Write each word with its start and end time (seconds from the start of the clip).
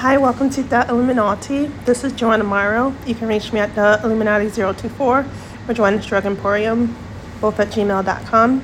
Hi, 0.00 0.18
welcome 0.18 0.50
to 0.50 0.62
The 0.62 0.86
Illuminati. 0.90 1.68
This 1.86 2.04
is 2.04 2.12
Joanna 2.12 2.44
Morrow. 2.44 2.94
You 3.06 3.14
can 3.14 3.28
reach 3.28 3.50
me 3.54 3.60
at 3.60 3.74
the 3.74 3.98
Illuminati024 4.02 5.00
or 5.00 5.72
Joanna's 5.72 6.04
Drug 6.04 6.26
Emporium, 6.26 6.94
both 7.40 7.58
at 7.58 7.68
gmail.com. 7.68 8.62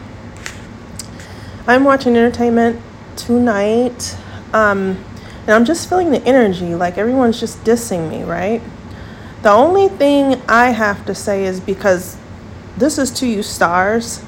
I'm 1.66 1.84
watching 1.84 2.16
entertainment 2.16 2.82
tonight, 3.16 4.14
um, 4.52 5.02
and 5.46 5.50
I'm 5.50 5.64
just 5.64 5.88
feeling 5.88 6.10
the 6.10 6.22
energy 6.26 6.74
like 6.74 6.98
everyone's 6.98 7.40
just 7.40 7.64
dissing 7.64 8.10
me, 8.10 8.24
right? 8.24 8.60
The 9.40 9.50
only 9.50 9.88
thing 9.88 10.34
I 10.46 10.72
have 10.72 11.06
to 11.06 11.14
say 11.14 11.46
is 11.46 11.60
because 11.60 12.18
this 12.76 12.98
is 12.98 13.10
to 13.12 13.26
you 13.26 13.42
stars, 13.42 14.22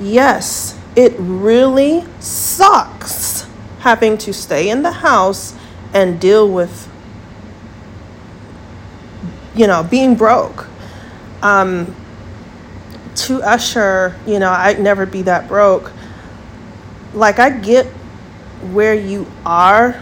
yes, 0.00 0.78
it 0.94 1.14
really 1.18 2.04
sucks 2.20 3.48
having 3.80 4.16
to 4.18 4.32
stay 4.32 4.70
in 4.70 4.84
the 4.84 4.92
house 4.92 5.52
and 5.94 6.20
deal 6.20 6.48
with 6.48 6.90
you 9.54 9.66
know 9.66 9.82
being 9.82 10.14
broke. 10.14 10.66
Um, 11.42 11.94
to 13.14 13.40
usher 13.42 14.18
you 14.26 14.40
know 14.40 14.50
i'd 14.50 14.80
never 14.80 15.06
be 15.06 15.22
that 15.22 15.48
broke. 15.48 15.92
Like 17.14 17.38
i 17.38 17.48
get 17.48 17.86
where 18.72 18.94
you 18.94 19.26
are 19.46 20.00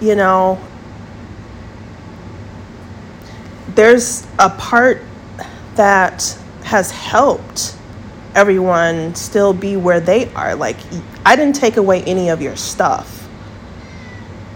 you 0.00 0.14
know. 0.14 0.60
There's 3.74 4.26
a 4.38 4.50
part 4.50 5.02
that 5.76 6.36
has 6.64 6.90
helped 6.90 7.76
everyone 8.34 9.14
still 9.14 9.52
be 9.52 9.76
where 9.76 10.00
they 10.00 10.32
are. 10.34 10.54
Like 10.54 10.76
i 11.24 11.36
didn't 11.36 11.56
take 11.56 11.76
away 11.76 12.02
any 12.04 12.30
of 12.30 12.40
your 12.40 12.56
stuff 12.56 13.27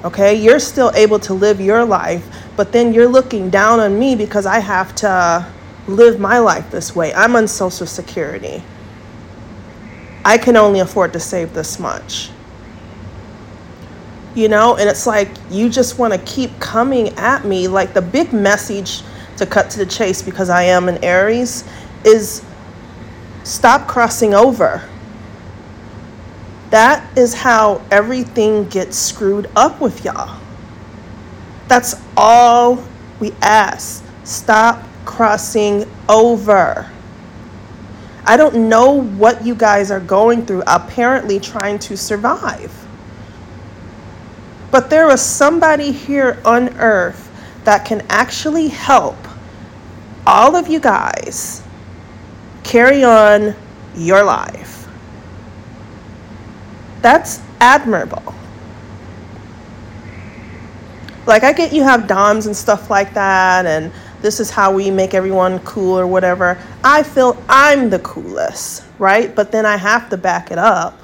Okay, 0.05 0.35
you're 0.35 0.59
still 0.59 0.91
able 0.97 1.21
to 1.21 1.33
live 1.33 1.61
your 1.61 1.85
life, 1.85 2.27
but 2.57 2.73
then 2.73 2.93
you're 2.93 3.07
looking 3.07 3.51
down 3.51 3.79
on 3.79 3.99
me 3.99 4.17
because 4.17 4.47
I 4.47 4.59
have 4.59 4.95
to 4.97 5.47
live 5.87 6.19
my 6.19 6.39
life 6.39 6.71
this 6.73 6.95
way. 6.95 7.15
I'm 7.15 7.37
on 7.37 7.47
Social 7.47 7.87
Security. 7.87 8.63
I 10.25 10.39
can 10.39 10.57
only 10.57 10.81
afford 10.81 11.13
to 11.13 11.21
save 11.21 11.55
this 11.55 11.79
much. 11.79 12.31
You 14.35 14.49
know, 14.49 14.77
and 14.77 14.89
it's 14.89 15.07
like 15.07 15.29
you 15.51 15.69
just 15.69 15.99
want 15.99 16.13
to 16.15 16.19
keep 16.21 16.59
coming 16.59 17.11
at 17.11 17.45
me. 17.45 17.69
Like 17.69 17.95
the 17.95 18.03
big 18.03 18.33
message 18.33 19.03
to 19.37 19.47
cut 19.47 19.71
to 19.71 19.79
the 19.79 19.87
chase 19.87 20.21
because 20.21 20.51
I 20.51 20.65
am 20.65 20.89
an 20.89 21.03
Aries 21.05 21.65
is 22.05 22.45
stop 23.45 23.87
crossing 23.87 24.35
over 24.35 24.89
that 26.73 27.19
is 27.19 27.35
how 27.35 27.83
everything 27.91 28.67
gets 28.71 28.97
screwed 28.97 29.51
up 29.55 29.79
with 29.79 30.07
y'all. 30.07 30.41
That's 31.69 31.95
all 32.17 32.83
we 33.21 33.33
ask. 33.43 34.03
Stop 34.25 34.83
crossing 35.05 35.85
over. 36.09 36.91
I 38.25 38.39
don't 38.39 38.71
know 38.71 39.03
what 39.03 39.45
you 39.45 39.55
guys 39.55 39.91
are 39.91 40.01
going 40.01 40.47
through, 40.47 40.63
apparently 40.67 41.39
trying 41.39 41.79
to 41.81 41.97
survive. 41.97 42.73
But 44.71 44.89
there 44.89 45.11
is 45.11 45.21
somebody 45.21 45.93
here 45.93 46.41
on 46.43 46.71
earth 46.79 47.31
that 47.65 47.85
can 47.85 48.01
actually 48.09 48.69
help 48.69 49.19
all 50.27 50.57
of 50.57 50.69
you 50.69 50.81
guys 50.81 51.63
carry 52.65 53.05
on 53.05 53.55
your 53.95 54.25
life. 54.25 54.82
That's 57.03 57.43
admirable. 57.61 58.35
Like, 61.27 61.45
I 61.45 61.53
get 61.53 61.73
you 61.73 61.83
have 61.83 62.09
DOMs 62.09 62.47
and 62.47 62.57
stuff 62.57 62.91
like 62.91 63.15
that, 63.15 63.67
and 63.67 63.93
this 64.23 64.41
is 64.41 64.51
how 64.51 64.73
we 64.73 64.91
make 64.91 65.15
everyone 65.15 65.59
cool 65.61 65.99
or 65.99 66.07
whatever. 66.07 66.59
I 66.83 67.03
feel 67.03 67.41
I'm 67.49 67.91
the 67.91 67.99
coolest, 68.01 68.85
right? 68.99 69.35
But 69.35 69.53
then 69.53 69.67
I 69.67 69.77
have 69.77 70.09
to 70.11 70.17
back 70.17 70.51
it 70.51 70.59
up. 70.59 70.99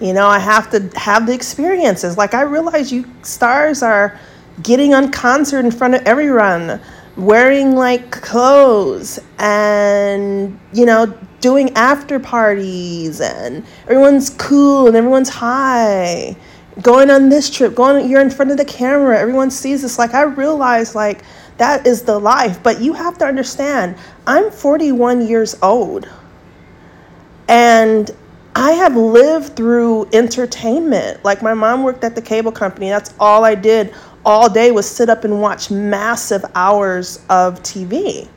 You 0.00 0.12
know, 0.12 0.26
I 0.26 0.38
have 0.38 0.70
to 0.70 0.90
have 0.98 1.26
the 1.26 1.32
experiences. 1.32 2.16
Like, 2.16 2.34
I 2.34 2.42
realize 2.42 2.92
you 2.92 3.04
stars 3.22 3.82
are 3.82 4.18
getting 4.62 4.94
on 4.94 5.10
concert 5.12 5.64
in 5.64 5.70
front 5.70 5.94
of 5.94 6.02
everyone, 6.02 6.80
wearing 7.16 7.74
like 7.74 8.10
clothes, 8.10 9.18
and, 9.38 10.58
you 10.72 10.86
know, 10.86 11.16
doing 11.40 11.70
after 11.74 12.18
parties 12.18 13.20
and 13.20 13.64
everyone's 13.84 14.30
cool 14.30 14.88
and 14.88 14.96
everyone's 14.96 15.28
high. 15.28 16.36
Going 16.82 17.10
on 17.10 17.28
this 17.28 17.48
trip 17.48 17.74
going 17.74 18.10
you're 18.10 18.20
in 18.20 18.30
front 18.30 18.50
of 18.50 18.56
the 18.56 18.64
camera 18.64 19.18
everyone 19.18 19.50
sees 19.50 19.82
this. 19.82 19.98
Like 19.98 20.12
i 20.12 20.22
realize 20.22 20.94
like 20.94 21.22
that 21.58 21.86
is 21.86 22.02
the 22.02 22.18
life. 22.18 22.62
But 22.62 22.80
you 22.80 22.92
have 22.94 23.16
to 23.18 23.24
understand 23.24 23.96
i'm 24.26 24.50
41 24.50 25.26
years 25.28 25.54
old. 25.62 26.08
And 27.48 28.10
i 28.56 28.72
have 28.72 28.96
lived 28.96 29.54
through 29.56 30.08
entertainment. 30.12 31.24
Like 31.24 31.42
my 31.42 31.54
mom 31.54 31.84
worked 31.84 32.02
at 32.02 32.14
the 32.14 32.22
cable 32.22 32.52
company. 32.52 32.88
That's 32.88 33.14
all 33.20 33.44
i 33.44 33.54
did 33.54 33.94
all 34.26 34.50
day 34.50 34.70
was 34.70 34.86
sit 34.86 35.08
up 35.08 35.24
and 35.24 35.40
watch 35.40 35.70
massive 35.70 36.44
hours 36.54 37.24
of 37.30 37.62
tv 37.62 38.28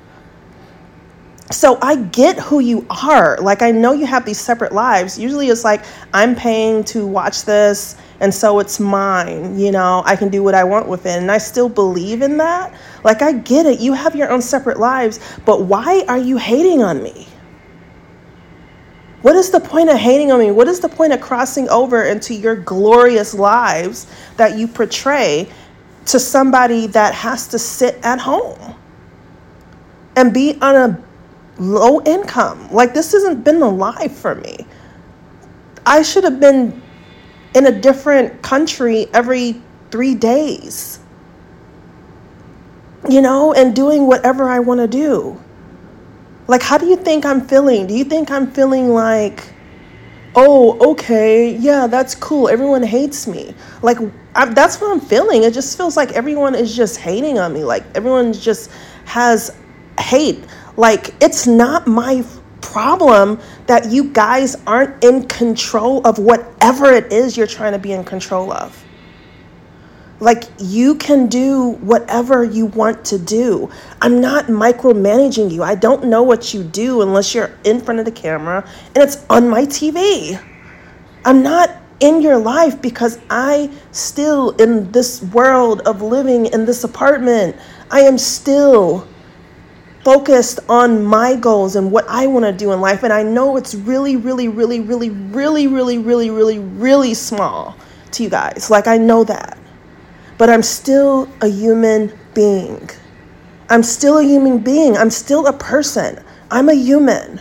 so 1.51 1.79
I 1.81 1.95
get 1.95 2.37
who 2.37 2.59
you 2.59 2.85
are. 2.89 3.37
Like 3.41 3.61
I 3.63 3.71
know 3.71 3.91
you 3.91 4.05
have 4.05 4.23
these 4.23 4.39
separate 4.39 4.71
lives. 4.71 5.17
Usually 5.17 5.47
it's 5.47 5.63
like 5.63 5.83
I'm 6.13 6.35
paying 6.35 6.83
to 6.85 7.07
watch 7.07 7.43
this 7.43 7.97
and 8.19 8.33
so 8.33 8.59
it's 8.59 8.79
mine, 8.79 9.57
you 9.57 9.71
know. 9.71 10.03
I 10.05 10.15
can 10.15 10.29
do 10.29 10.43
what 10.43 10.53
I 10.53 10.63
want 10.63 10.87
with 10.87 11.05
it 11.05 11.17
and 11.17 11.31
I 11.31 11.39
still 11.39 11.69
believe 11.69 12.21
in 12.21 12.37
that. 12.37 12.73
Like 13.03 13.21
I 13.21 13.33
get 13.33 13.65
it. 13.65 13.79
You 13.79 13.93
have 13.93 14.15
your 14.15 14.29
own 14.29 14.41
separate 14.41 14.77
lives, 14.77 15.19
but 15.45 15.63
why 15.63 16.03
are 16.07 16.19
you 16.19 16.37
hating 16.37 16.83
on 16.83 17.01
me? 17.01 17.27
What 19.21 19.35
is 19.35 19.49
the 19.49 19.59
point 19.59 19.89
of 19.89 19.97
hating 19.97 20.31
on 20.31 20.39
me? 20.39 20.51
What 20.51 20.67
is 20.67 20.79
the 20.79 20.87
point 20.87 21.11
of 21.13 21.19
crossing 21.19 21.67
over 21.69 22.03
into 22.03 22.33
your 22.33 22.55
glorious 22.55 23.33
lives 23.33 24.07
that 24.37 24.57
you 24.57 24.67
portray 24.67 25.49
to 26.11 26.19
somebody 26.19 26.87
that 26.87 27.13
has 27.13 27.47
to 27.47 27.59
sit 27.59 27.99
at 28.03 28.19
home 28.19 28.75
and 30.15 30.33
be 30.33 30.57
on 30.61 30.75
a 30.75 31.03
low 31.59 32.01
income. 32.01 32.71
Like 32.71 32.93
this 32.93 33.11
hasn't 33.11 33.43
been 33.43 33.59
the 33.59 33.69
life 33.69 34.17
for 34.17 34.35
me. 34.35 34.65
I 35.85 36.01
should 36.01 36.23
have 36.23 36.39
been 36.39 36.81
in 37.55 37.67
a 37.67 37.71
different 37.71 38.41
country 38.41 39.07
every 39.13 39.61
three 39.91 40.15
days, 40.15 40.99
you 43.09 43.21
know, 43.21 43.53
and 43.53 43.75
doing 43.75 44.07
whatever 44.07 44.49
I 44.49 44.59
want 44.59 44.79
to 44.79 44.87
do. 44.87 45.39
Like, 46.47 46.63
how 46.63 46.77
do 46.77 46.87
you 46.87 46.95
think 46.95 47.25
I'm 47.25 47.47
feeling? 47.47 47.87
Do 47.87 47.93
you 47.93 48.03
think 48.03 48.31
I'm 48.31 48.51
feeling 48.51 48.89
like, 48.89 49.53
oh, 50.41 50.91
okay, 50.91 51.53
yeah, 51.57 51.85
that's 51.85 52.15
cool. 52.15 52.47
Everyone 52.47 52.81
hates 52.81 53.27
me. 53.27 53.53
Like, 53.81 53.97
I, 54.35 54.45
that's 54.45 54.79
what 54.79 54.89
I'm 54.89 55.01
feeling. 55.01 55.43
It 55.43 55.53
just 55.53 55.75
feels 55.75 55.97
like 55.97 56.13
everyone 56.13 56.55
is 56.55 56.73
just 56.73 56.95
hating 56.95 57.37
on 57.37 57.51
me. 57.51 57.65
Like, 57.65 57.83
everyone 57.93 58.31
just 58.31 58.71
has 59.03 59.53
hate. 59.99 60.45
Like, 60.77 61.13
it's 61.21 61.45
not 61.45 61.87
my 61.87 62.25
problem 62.61 63.37
that 63.67 63.91
you 63.91 64.05
guys 64.11 64.55
aren't 64.65 65.03
in 65.03 65.27
control 65.27 66.05
of 66.07 66.19
whatever 66.19 66.85
it 66.93 67.11
is 67.11 67.35
you're 67.35 67.45
trying 67.45 67.73
to 67.73 67.79
be 67.79 67.91
in 67.91 68.05
control 68.05 68.53
of. 68.53 68.81
Like, 70.19 70.43
you 70.59 70.95
can 70.95 71.27
do 71.27 71.77
whatever 71.81 72.43
you 72.43 72.65
want 72.65 73.05
to 73.05 73.17
do. 73.17 73.69
I'm 74.01 74.19
not 74.19 74.47
micromanaging 74.47 75.51
you. 75.51 75.63
I 75.63 75.75
don't 75.75 76.05
know 76.05 76.23
what 76.23 76.53
you 76.53 76.63
do 76.63 77.01
unless 77.01 77.33
you're 77.33 77.51
in 77.63 77.79
front 77.79 77.99
of 77.99 78.05
the 78.05 78.11
camera 78.11 78.67
and 78.95 79.03
it's 79.03 79.25
on 79.29 79.47
my 79.47 79.65
TV. 79.65 80.41
I'm 81.23 81.41
not 81.41 81.71
in 81.99 82.21
your 82.21 82.37
life 82.37 82.81
because 82.81 83.19
I 83.29 83.69
still, 83.91 84.51
in 84.51 84.91
this 84.91 85.21
world 85.21 85.81
of 85.81 86.01
living 86.01 86.47
in 86.47 86.65
this 86.65 86.83
apartment, 86.83 87.55
I 87.91 88.01
am 88.01 88.17
still 88.17 89.07
focused 90.03 90.59
on 90.69 91.03
my 91.03 91.35
goals 91.35 91.75
and 91.75 91.91
what 91.91 92.05
I 92.07 92.25
want 92.27 92.45
to 92.45 92.51
do 92.51 92.71
in 92.71 92.81
life. 92.81 93.03
And 93.03 93.11
I 93.11 93.23
know 93.23 93.57
it's 93.57 93.75
really, 93.75 94.15
really, 94.15 94.47
really, 94.47 94.79
really, 94.79 95.09
really, 95.09 95.67
really, 95.67 95.97
really, 95.97 96.29
really, 96.29 96.59
really 96.59 97.13
small 97.13 97.75
to 98.11 98.23
you 98.23 98.29
guys. 98.29 98.69
Like, 98.69 98.87
I 98.87 98.97
know 98.97 99.23
that. 99.25 99.57
But 100.39 100.49
I'm 100.49 100.63
still 100.63 101.29
a 101.41 101.47
human 101.47 102.11
being. 102.33 102.89
I'm 103.69 103.83
still 103.83 104.17
a 104.17 104.23
human 104.23 104.57
being. 104.57 104.97
I'm 104.97 105.11
still 105.11 105.45
a 105.45 105.53
person. 105.53 106.23
I'm 106.49 106.69
a 106.69 106.73
human. 106.73 107.39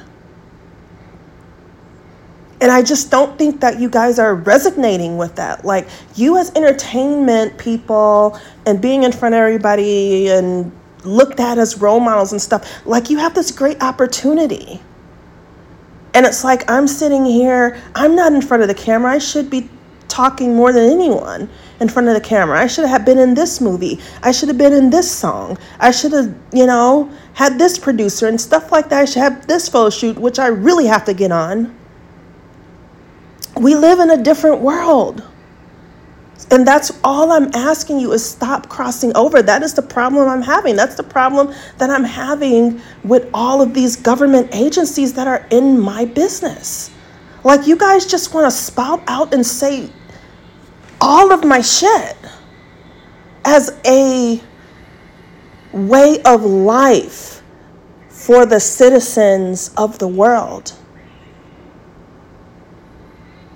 And 2.60 2.70
I 2.70 2.82
just 2.82 3.10
don't 3.10 3.38
think 3.38 3.60
that 3.60 3.80
you 3.80 3.88
guys 3.88 4.18
are 4.18 4.34
resonating 4.34 5.16
with 5.16 5.36
that. 5.36 5.64
Like, 5.64 5.88
you 6.16 6.36
as 6.36 6.50
entertainment 6.54 7.56
people 7.56 8.38
and 8.66 8.82
being 8.82 9.04
in 9.04 9.12
front 9.12 9.34
of 9.34 9.38
everybody 9.38 10.28
and 10.28 10.72
looked 11.04 11.40
at 11.40 11.58
as 11.58 11.78
role 11.78 12.00
models 12.00 12.32
and 12.32 12.40
stuff. 12.40 12.84
Like 12.86 13.10
you 13.10 13.18
have 13.18 13.34
this 13.34 13.50
great 13.50 13.82
opportunity. 13.82 14.80
And 16.14 16.26
it's 16.26 16.44
like 16.44 16.68
I'm 16.70 16.88
sitting 16.88 17.24
here, 17.24 17.80
I'm 17.94 18.16
not 18.16 18.32
in 18.32 18.42
front 18.42 18.62
of 18.62 18.68
the 18.68 18.74
camera. 18.74 19.12
I 19.12 19.18
should 19.18 19.50
be 19.50 19.68
talking 20.08 20.54
more 20.56 20.72
than 20.72 20.90
anyone 20.90 21.48
in 21.80 21.88
front 21.88 22.08
of 22.08 22.14
the 22.14 22.20
camera. 22.20 22.60
I 22.60 22.66
should 22.66 22.86
have 22.86 23.04
been 23.04 23.18
in 23.18 23.34
this 23.34 23.60
movie. 23.60 24.00
I 24.22 24.32
should 24.32 24.48
have 24.48 24.58
been 24.58 24.72
in 24.72 24.90
this 24.90 25.10
song. 25.10 25.58
I 25.78 25.90
should 25.90 26.12
have, 26.12 26.34
you 26.52 26.66
know, 26.66 27.10
had 27.34 27.58
this 27.58 27.78
producer 27.78 28.26
and 28.26 28.40
stuff 28.40 28.72
like 28.72 28.88
that. 28.88 29.02
I 29.02 29.04
should 29.04 29.22
have 29.22 29.46
this 29.46 29.68
photo 29.68 29.90
shoot, 29.90 30.18
which 30.18 30.38
I 30.38 30.48
really 30.48 30.86
have 30.86 31.04
to 31.04 31.14
get 31.14 31.32
on. 31.32 31.76
We 33.56 33.74
live 33.74 34.00
in 34.00 34.10
a 34.10 34.22
different 34.22 34.60
world. 34.60 35.24
And 36.50 36.66
that's 36.66 36.98
all 37.04 37.32
I'm 37.32 37.50
asking 37.54 38.00
you 38.00 38.12
is 38.12 38.24
stop 38.24 38.68
crossing 38.68 39.14
over. 39.16 39.42
That 39.42 39.62
is 39.62 39.74
the 39.74 39.82
problem 39.82 40.28
I'm 40.28 40.42
having. 40.42 40.76
That's 40.76 40.94
the 40.94 41.02
problem 41.02 41.52
that 41.76 41.90
I'm 41.90 42.04
having 42.04 42.80
with 43.04 43.28
all 43.34 43.60
of 43.60 43.74
these 43.74 43.96
government 43.96 44.48
agencies 44.54 45.12
that 45.14 45.26
are 45.26 45.46
in 45.50 45.78
my 45.78 46.06
business. 46.06 46.90
Like, 47.44 47.66
you 47.66 47.76
guys 47.76 48.06
just 48.06 48.32
want 48.32 48.46
to 48.46 48.50
spout 48.50 49.02
out 49.08 49.34
and 49.34 49.44
say 49.44 49.90
all 51.00 51.32
of 51.32 51.44
my 51.44 51.60
shit 51.60 52.16
as 53.44 53.78
a 53.86 54.40
way 55.72 56.20
of 56.22 56.44
life 56.44 57.42
for 58.08 58.44
the 58.46 58.60
citizens 58.60 59.70
of 59.76 59.98
the 59.98 60.08
world. 60.08 60.74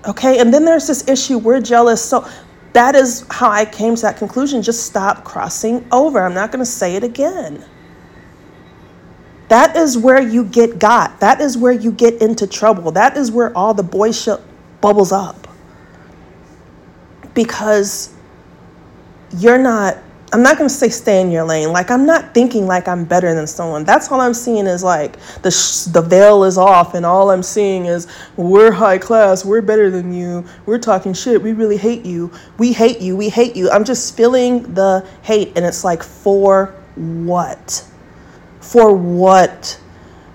Okay, 0.06 0.38
and 0.40 0.52
then 0.52 0.64
there's 0.64 0.86
this 0.86 1.08
issue 1.08 1.38
we're 1.38 1.60
jealous. 1.60 2.04
So 2.04 2.28
that 2.72 2.94
is 2.94 3.24
how 3.30 3.50
I 3.50 3.64
came 3.64 3.94
to 3.94 4.02
that 4.02 4.16
conclusion. 4.16 4.62
Just 4.62 4.86
stop 4.86 5.24
crossing 5.24 5.86
over. 5.92 6.20
I'm 6.20 6.34
not 6.34 6.50
going 6.50 6.64
to 6.64 6.70
say 6.70 6.96
it 6.96 7.04
again. 7.04 7.64
That 9.48 9.76
is 9.76 9.98
where 9.98 10.20
you 10.20 10.44
get 10.44 10.78
got. 10.78 11.20
That 11.20 11.40
is 11.40 11.58
where 11.58 11.72
you 11.72 11.92
get 11.92 12.22
into 12.22 12.46
trouble. 12.46 12.92
That 12.92 13.16
is 13.16 13.30
where 13.30 13.56
all 13.56 13.74
the 13.74 13.82
boy 13.82 14.12
shit 14.12 14.40
bubbles 14.80 15.12
up. 15.12 15.41
Because 17.34 18.14
you're 19.38 19.58
not 19.58 19.96
I'm 20.34 20.42
not 20.42 20.56
going 20.56 20.68
to 20.68 20.74
say 20.74 20.88
stay 20.88 21.20
in 21.20 21.30
your 21.30 21.44
lane. 21.44 21.72
Like 21.72 21.90
I'm 21.90 22.06
not 22.06 22.32
thinking 22.32 22.66
like 22.66 22.88
I'm 22.88 23.04
better 23.04 23.34
than 23.34 23.46
someone. 23.46 23.84
That's 23.84 24.10
all 24.10 24.18
I'm 24.18 24.32
seeing 24.32 24.66
is 24.66 24.82
like 24.82 25.18
the 25.42 25.50
sh- 25.50 25.92
the 25.92 26.00
veil 26.00 26.44
is 26.44 26.56
off 26.56 26.94
and 26.94 27.04
all 27.04 27.30
I'm 27.30 27.42
seeing 27.42 27.84
is 27.84 28.06
we're 28.38 28.72
high 28.72 28.96
class, 28.96 29.44
we're 29.44 29.60
better 29.60 29.90
than 29.90 30.10
you. 30.10 30.42
We're 30.64 30.78
talking 30.78 31.12
shit. 31.12 31.42
We 31.42 31.52
really 31.52 31.76
hate 31.76 32.06
you. 32.06 32.32
We 32.56 32.72
hate 32.72 33.02
you. 33.02 33.14
We 33.14 33.28
hate 33.28 33.56
you. 33.56 33.70
I'm 33.70 33.84
just 33.84 34.16
feeling 34.16 34.72
the 34.72 35.06
hate 35.20 35.52
and 35.54 35.66
it's 35.66 35.84
like 35.84 36.02
for 36.02 36.74
what? 36.94 37.86
For 38.60 38.94
what? 38.94 39.78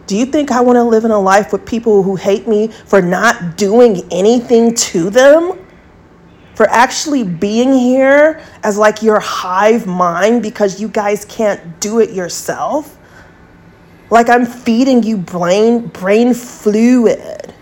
Do 0.06 0.16
you 0.16 0.28
think 0.28 0.52
I 0.52 0.62
want 0.62 0.76
to 0.76 0.84
live 0.84 1.06
in 1.06 1.12
a 1.12 1.20
life 1.20 1.52
with 1.52 1.66
people 1.66 2.04
who 2.04 2.16
hate 2.16 2.48
me 2.48 2.68
for 2.68 3.02
not 3.02 3.58
doing 3.58 4.08
anything 4.12 4.76
to 4.76 5.10
them? 5.10 5.67
For 6.58 6.68
actually 6.72 7.24
being 7.24 7.72
here 7.72 8.42
as 8.64 8.80
like 8.80 9.04
your 9.04 9.20
hive 9.20 9.86
mind 9.86 10.42
because 10.42 10.82
you 10.82 10.88
guys 10.88 11.24
can't 11.26 11.80
do 11.80 12.00
it 12.00 12.10
yourself. 12.10 12.98
Like 14.10 14.28
I'm 14.28 14.44
feeding 14.44 15.04
you 15.04 15.18
brain 15.18 15.86
brain 15.86 16.34
fluid. 16.34 17.54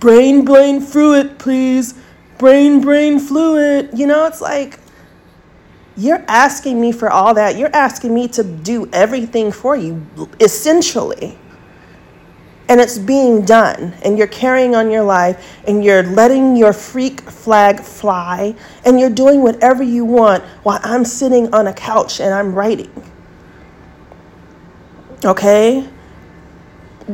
Brain 0.00 0.44
brain 0.44 0.82
fluid, 0.82 1.38
please. 1.38 1.94
Brain 2.36 2.82
brain 2.82 3.18
fluid. 3.18 3.88
You 3.94 4.06
know, 4.06 4.26
it's 4.26 4.42
like 4.42 4.78
you're 5.96 6.22
asking 6.28 6.78
me 6.78 6.92
for 6.92 7.08
all 7.08 7.32
that. 7.32 7.56
You're 7.56 7.74
asking 7.74 8.12
me 8.12 8.28
to 8.28 8.44
do 8.44 8.86
everything 8.92 9.50
for 9.50 9.74
you 9.74 10.06
essentially 10.40 11.38
and 12.70 12.80
it's 12.80 12.98
being 12.98 13.44
done 13.44 13.92
and 14.04 14.16
you're 14.16 14.28
carrying 14.28 14.76
on 14.76 14.92
your 14.92 15.02
life 15.02 15.58
and 15.66 15.84
you're 15.84 16.04
letting 16.04 16.54
your 16.54 16.72
freak 16.72 17.20
flag 17.22 17.80
fly 17.80 18.54
and 18.84 19.00
you're 19.00 19.10
doing 19.10 19.42
whatever 19.42 19.82
you 19.82 20.04
want 20.04 20.44
while 20.62 20.78
I'm 20.84 21.04
sitting 21.04 21.52
on 21.52 21.66
a 21.66 21.72
couch 21.72 22.20
and 22.20 22.32
I'm 22.32 22.54
writing. 22.54 22.92
Okay? 25.24 25.88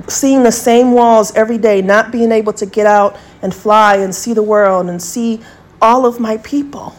Seeing 0.08 0.42
the 0.42 0.52
same 0.52 0.92
walls 0.92 1.34
every 1.34 1.56
day, 1.56 1.80
not 1.80 2.12
being 2.12 2.32
able 2.32 2.52
to 2.52 2.66
get 2.66 2.86
out 2.86 3.16
and 3.40 3.54
fly 3.54 3.96
and 3.96 4.14
see 4.14 4.34
the 4.34 4.42
world 4.42 4.90
and 4.90 5.02
see 5.02 5.40
all 5.80 6.04
of 6.04 6.20
my 6.20 6.36
people. 6.38 6.94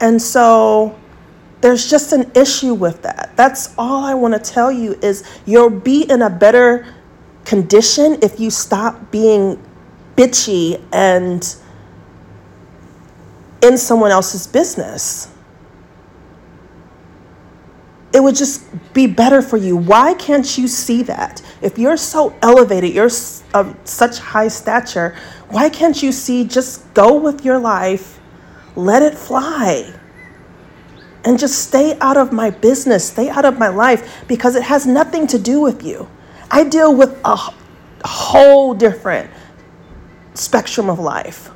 And 0.00 0.22
so 0.22 0.98
there's 1.60 1.90
just 1.90 2.12
an 2.12 2.30
issue 2.34 2.74
with 2.74 3.02
that. 3.02 3.32
That's 3.36 3.74
all 3.76 4.04
I 4.04 4.14
want 4.14 4.34
to 4.34 4.40
tell 4.40 4.72
you 4.72 4.94
is 5.02 5.24
you'll 5.46 5.70
be 5.70 6.02
in 6.02 6.22
a 6.22 6.30
better 6.30 6.86
condition 7.44 8.18
if 8.22 8.40
you 8.40 8.50
stop 8.50 9.10
being 9.10 9.62
bitchy 10.16 10.82
and 10.92 11.56
in 13.62 13.76
someone 13.76 14.10
else's 14.10 14.46
business. 14.46 15.28
It 18.12 18.22
would 18.22 18.34
just 18.34 18.64
be 18.92 19.06
better 19.06 19.40
for 19.40 19.56
you. 19.56 19.76
Why 19.76 20.14
can't 20.14 20.58
you 20.58 20.66
see 20.66 21.02
that? 21.04 21.42
If 21.62 21.78
you're 21.78 21.96
so 21.96 22.34
elevated, 22.42 22.92
you're 22.92 23.10
of 23.54 23.76
such 23.84 24.18
high 24.18 24.48
stature, 24.48 25.16
why 25.48 25.68
can't 25.68 26.02
you 26.02 26.10
see 26.10 26.44
just 26.44 26.92
go 26.94 27.16
with 27.16 27.44
your 27.44 27.58
life, 27.58 28.18
let 28.74 29.02
it 29.02 29.16
fly? 29.16 29.99
And 31.24 31.38
just 31.38 31.68
stay 31.68 31.98
out 32.00 32.16
of 32.16 32.32
my 32.32 32.50
business, 32.50 33.06
stay 33.08 33.28
out 33.28 33.44
of 33.44 33.58
my 33.58 33.68
life 33.68 34.24
because 34.26 34.56
it 34.56 34.62
has 34.62 34.86
nothing 34.86 35.26
to 35.28 35.38
do 35.38 35.60
with 35.60 35.82
you. 35.82 36.08
I 36.50 36.64
deal 36.64 36.94
with 36.94 37.18
a 37.24 37.36
whole 38.04 38.74
different 38.74 39.30
spectrum 40.34 40.88
of 40.88 40.98
life. 40.98 41.50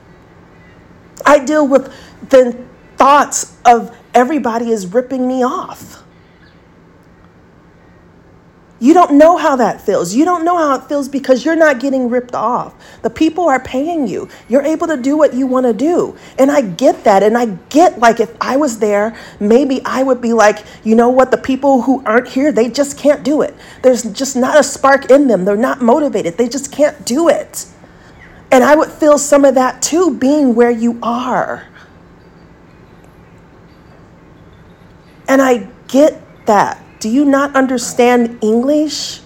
I 1.26 1.38
deal 1.44 1.66
with 1.66 1.92
the 2.28 2.64
thoughts 2.96 3.56
of 3.64 3.96
everybody 4.12 4.70
is 4.70 4.86
ripping 4.86 5.26
me 5.26 5.42
off. 5.42 6.03
You 8.84 8.92
don't 8.92 9.12
know 9.12 9.38
how 9.38 9.56
that 9.56 9.80
feels. 9.80 10.14
You 10.14 10.26
don't 10.26 10.44
know 10.44 10.58
how 10.58 10.74
it 10.74 10.86
feels 10.90 11.08
because 11.08 11.42
you're 11.42 11.56
not 11.56 11.80
getting 11.80 12.10
ripped 12.10 12.34
off. 12.34 12.74
The 13.00 13.08
people 13.08 13.48
are 13.48 13.58
paying 13.58 14.06
you. 14.06 14.28
You're 14.46 14.60
able 14.60 14.86
to 14.88 14.98
do 14.98 15.16
what 15.16 15.32
you 15.32 15.46
want 15.46 15.64
to 15.64 15.72
do. 15.72 16.18
And 16.38 16.50
I 16.50 16.60
get 16.60 17.02
that. 17.04 17.22
And 17.22 17.38
I 17.38 17.46
get 17.70 17.98
like 17.98 18.20
if 18.20 18.36
I 18.42 18.58
was 18.58 18.80
there, 18.80 19.16
maybe 19.40 19.80
I 19.86 20.02
would 20.02 20.20
be 20.20 20.34
like, 20.34 20.66
you 20.84 20.96
know 20.96 21.08
what? 21.08 21.30
The 21.30 21.38
people 21.38 21.80
who 21.80 22.04
aren't 22.04 22.28
here, 22.28 22.52
they 22.52 22.68
just 22.68 22.98
can't 22.98 23.24
do 23.24 23.40
it. 23.40 23.54
There's 23.80 24.02
just 24.02 24.36
not 24.36 24.60
a 24.60 24.62
spark 24.62 25.10
in 25.10 25.28
them. 25.28 25.46
They're 25.46 25.56
not 25.56 25.80
motivated. 25.80 26.36
They 26.36 26.50
just 26.50 26.70
can't 26.70 27.06
do 27.06 27.30
it. 27.30 27.64
And 28.52 28.62
I 28.62 28.76
would 28.76 28.90
feel 28.90 29.16
some 29.16 29.46
of 29.46 29.54
that 29.54 29.80
too 29.80 30.14
being 30.18 30.54
where 30.54 30.70
you 30.70 30.98
are. 31.02 31.66
And 35.26 35.40
I 35.40 35.70
get 35.88 36.20
that. 36.44 36.83
Do 37.04 37.10
you 37.10 37.26
not 37.26 37.54
understand 37.54 38.38
English 38.40 39.20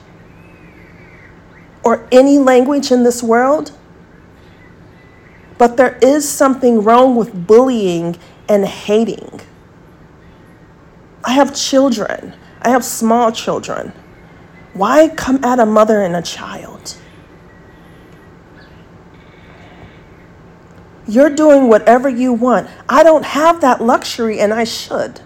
or 1.85 2.09
any 2.11 2.37
language 2.37 2.91
in 2.91 3.05
this 3.05 3.23
world? 3.23 3.71
But 5.59 5.77
there 5.77 5.97
is 6.03 6.29
something 6.29 6.83
wrong 6.83 7.15
with 7.15 7.47
bullying 7.47 8.17
and 8.49 8.67
hating. 8.67 9.41
I 11.23 11.35
have 11.35 11.55
children, 11.55 12.35
I 12.63 12.71
have 12.71 12.85
small 12.85 13.31
children. 13.31 13.93
Why 14.73 15.07
come 15.07 15.45
at 15.45 15.61
a 15.61 15.67
mother 15.67 16.03
and 16.03 16.17
a 16.17 16.23
child? 16.23 16.97
You're 21.07 21.31
doing 21.31 21.69
whatever 21.69 22.09
you 22.09 22.33
want. 22.33 22.69
I 22.89 23.05
don't 23.05 23.25
have 23.25 23.61
that 23.61 23.81
luxury, 23.81 24.41
and 24.41 24.53
I 24.53 24.65
should. 24.65 25.21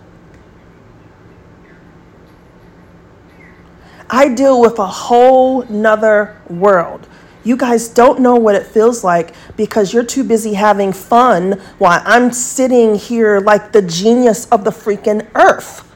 I 4.12 4.28
deal 4.28 4.60
with 4.60 4.78
a 4.78 4.86
whole 4.86 5.64
nother 5.70 6.38
world. 6.50 7.08
You 7.44 7.56
guys 7.56 7.88
don't 7.88 8.20
know 8.20 8.36
what 8.36 8.54
it 8.54 8.66
feels 8.66 9.02
like 9.02 9.34
because 9.56 9.94
you're 9.94 10.04
too 10.04 10.22
busy 10.22 10.52
having 10.52 10.92
fun 10.92 11.52
while 11.78 12.02
I'm 12.04 12.30
sitting 12.30 12.94
here 12.94 13.40
like 13.40 13.72
the 13.72 13.80
genius 13.80 14.46
of 14.52 14.64
the 14.64 14.70
freaking 14.70 15.26
earth. 15.34 15.88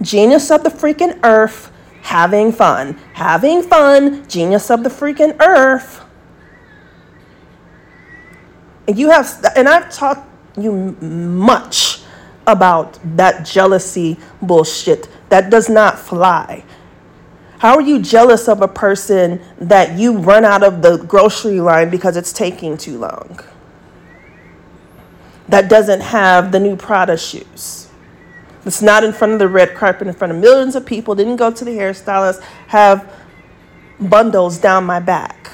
Genius 0.00 0.48
of 0.52 0.62
the 0.62 0.70
freaking 0.70 1.18
earth, 1.24 1.72
having 2.02 2.52
fun. 2.52 2.92
Having 3.14 3.62
fun, 3.62 4.28
genius 4.28 4.70
of 4.70 4.84
the 4.84 4.90
freaking 4.90 5.36
earth. 5.40 6.04
And 8.86 8.96
you 8.96 9.10
have, 9.10 9.44
and 9.56 9.68
I've 9.68 9.92
taught 9.92 10.24
you 10.56 10.72
much 10.72 11.95
about 12.46 12.98
that 13.16 13.44
jealousy 13.44 14.16
bullshit. 14.40 15.08
That 15.28 15.50
does 15.50 15.68
not 15.68 15.98
fly. 15.98 16.64
How 17.58 17.74
are 17.76 17.82
you 17.82 18.00
jealous 18.00 18.48
of 18.48 18.60
a 18.60 18.68
person 18.68 19.40
that 19.58 19.98
you 19.98 20.18
run 20.18 20.44
out 20.44 20.62
of 20.62 20.82
the 20.82 20.98
grocery 20.98 21.60
line 21.60 21.90
because 21.90 22.16
it's 22.16 22.32
taking 22.32 22.76
too 22.76 22.98
long? 22.98 23.40
That 25.48 25.68
doesn't 25.68 26.00
have 26.00 26.52
the 26.52 26.60
new 26.60 26.76
Prada 26.76 27.16
shoes. 27.16 27.88
It's 28.64 28.82
not 28.82 29.04
in 29.04 29.12
front 29.12 29.32
of 29.32 29.38
the 29.38 29.48
red 29.48 29.74
carpet 29.74 30.08
in 30.08 30.14
front 30.14 30.32
of 30.32 30.38
millions 30.38 30.74
of 30.74 30.84
people, 30.84 31.14
didn't 31.14 31.36
go 31.36 31.52
to 31.52 31.64
the 31.64 31.70
hairstylist, 31.70 32.42
have 32.68 33.12
bundles 34.00 34.58
down 34.58 34.84
my 34.84 35.00
back. 35.00 35.52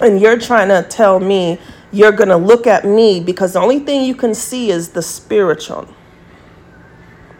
And 0.00 0.20
you're 0.20 0.38
trying 0.38 0.68
to 0.68 0.88
tell 0.88 1.18
me 1.18 1.58
you're 1.92 2.12
going 2.12 2.28
to 2.28 2.36
look 2.36 2.66
at 2.66 2.84
me 2.84 3.20
because 3.20 3.52
the 3.52 3.60
only 3.60 3.78
thing 3.78 4.04
you 4.04 4.14
can 4.14 4.34
see 4.34 4.70
is 4.70 4.90
the 4.90 5.02
spiritual. 5.02 5.88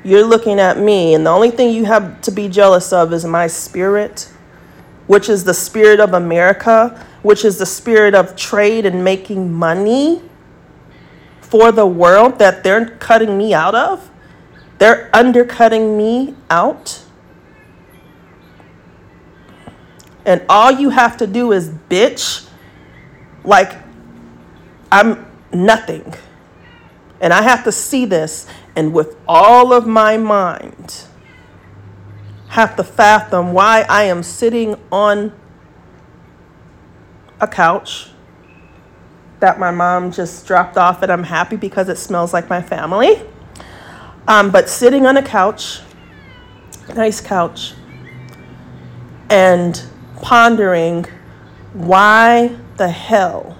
You're 0.04 0.24
looking 0.24 0.60
at 0.60 0.78
me, 0.78 1.14
and 1.14 1.26
the 1.26 1.30
only 1.30 1.50
thing 1.50 1.74
you 1.74 1.84
have 1.84 2.20
to 2.22 2.30
be 2.30 2.48
jealous 2.48 2.92
of 2.92 3.12
is 3.12 3.24
my 3.24 3.48
spirit, 3.48 4.30
which 5.08 5.28
is 5.28 5.42
the 5.42 5.54
spirit 5.54 5.98
of 5.98 6.14
America, 6.14 7.04
which 7.22 7.44
is 7.44 7.58
the 7.58 7.66
spirit 7.66 8.14
of 8.14 8.36
trade 8.36 8.86
and 8.86 9.02
making 9.02 9.52
money 9.52 10.22
for 11.40 11.72
the 11.72 11.86
world 11.86 12.38
that 12.38 12.62
they're 12.62 12.90
cutting 12.98 13.36
me 13.36 13.52
out 13.52 13.74
of. 13.74 14.10
They're 14.78 15.10
undercutting 15.12 15.96
me 15.96 16.36
out. 16.50 17.02
And 20.24 20.44
all 20.48 20.70
you 20.70 20.90
have 20.90 21.16
to 21.18 21.26
do 21.26 21.52
is 21.52 21.68
bitch 21.68 22.48
like 23.44 23.85
I'm 24.90 25.26
nothing. 25.52 26.14
And 27.20 27.32
I 27.32 27.42
have 27.42 27.64
to 27.64 27.72
see 27.72 28.04
this 28.04 28.46
and 28.74 28.92
with 28.92 29.16
all 29.26 29.72
of 29.72 29.86
my 29.86 30.16
mind 30.16 31.04
have 32.48 32.76
to 32.76 32.84
fathom 32.84 33.52
why 33.52 33.84
I 33.88 34.04
am 34.04 34.22
sitting 34.22 34.76
on 34.92 35.32
a 37.40 37.48
couch 37.48 38.10
that 39.40 39.58
my 39.58 39.70
mom 39.70 40.10
just 40.10 40.46
dropped 40.46 40.76
off 40.76 41.02
and 41.02 41.12
I'm 41.12 41.24
happy 41.24 41.56
because 41.56 41.88
it 41.88 41.98
smells 41.98 42.32
like 42.32 42.48
my 42.48 42.62
family. 42.62 43.22
Um, 44.28 44.50
but 44.50 44.68
sitting 44.68 45.06
on 45.06 45.16
a 45.16 45.22
couch, 45.22 45.80
nice 46.94 47.20
couch, 47.20 47.74
and 49.28 49.82
pondering 50.16 51.04
why 51.74 52.56
the 52.76 52.88
hell 52.88 53.55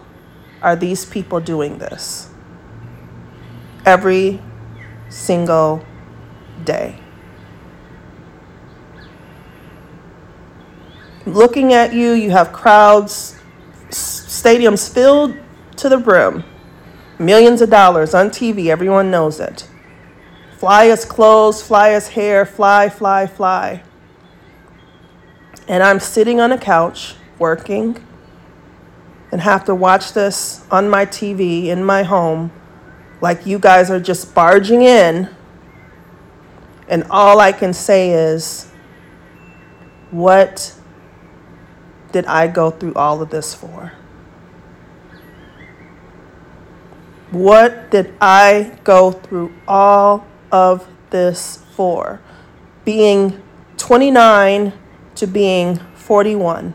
are 0.63 0.77
these 0.77 1.05
people 1.05 1.41
doing 1.41 1.79
this 1.79 2.31
every 3.85 4.41
single 5.09 5.85
day. 6.65 6.99
Looking 11.25 11.73
at 11.73 11.93
you, 11.93 12.13
you 12.13 12.31
have 12.31 12.53
crowds, 12.53 13.37
stadiums 13.91 14.93
filled 14.93 15.37
to 15.77 15.89
the 15.89 15.99
brim, 15.99 16.45
millions 17.19 17.61
of 17.63 17.71
dollars 17.71 18.15
on 18.15 18.31
TV, 18.31 18.67
everyone 18.67 19.11
knows 19.11 19.41
it. 19.41 19.69
Fly 20.59 20.87
as 20.87 21.05
clothes, 21.05 21.63
fly 21.63 21.91
as 21.91 22.09
hair, 22.09 22.47
fly, 22.47 22.89
fly, 22.89 23.27
fly. 23.27 23.83
And 25.69 25.83
I'm 25.83 26.01
sitting 26.01 26.41
on 26.41 26.53
a 26.53 26.59
couch 26.59 27.17
working 27.39 28.03
and 29.37 29.43
have 29.43 29.67
to 29.67 29.75
watch 29.75 30.15
this 30.15 30.65
on 30.71 30.89
my 30.89 31.05
TV 31.05 31.67
in 31.67 31.85
my 31.85 32.03
home 32.03 32.51
like 33.21 33.45
you 33.45 33.59
guys 33.59 33.91
are 33.91 34.01
just 34.01 34.35
barging 34.35 34.81
in, 34.81 35.29
and 36.89 37.05
all 37.11 37.39
I 37.39 37.53
can 37.53 37.75
say 37.75 38.13
is, 38.13 38.73
what 40.11 40.75
did 42.13 42.25
I 42.25 42.47
go 42.47 42.71
through 42.71 42.95
all 42.95 43.21
of 43.21 43.29
this 43.29 43.53
for? 43.53 43.93
What 47.31 47.91
did 47.91 48.15
I 48.19 48.79
go 48.85 49.13
through 49.13 49.53
all 49.69 50.27
of 50.51 50.89
this 51.11 51.63
for? 51.73 52.23
Being 52.87 53.43
29 53.77 54.73
to 55.17 55.27
being 55.27 55.77
41. 55.95 56.73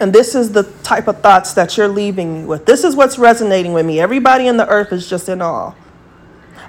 And 0.00 0.14
this 0.14 0.34
is 0.34 0.52
the 0.52 0.62
type 0.82 1.08
of 1.08 1.20
thoughts 1.20 1.52
that 1.52 1.76
you're 1.76 1.86
leaving 1.86 2.40
me 2.40 2.46
with. 2.46 2.64
This 2.64 2.84
is 2.84 2.96
what's 2.96 3.18
resonating 3.18 3.74
with 3.74 3.84
me. 3.84 4.00
Everybody 4.00 4.48
on 4.48 4.56
the 4.56 4.66
earth 4.66 4.92
is 4.92 5.08
just 5.08 5.28
in 5.28 5.42
awe. 5.42 5.74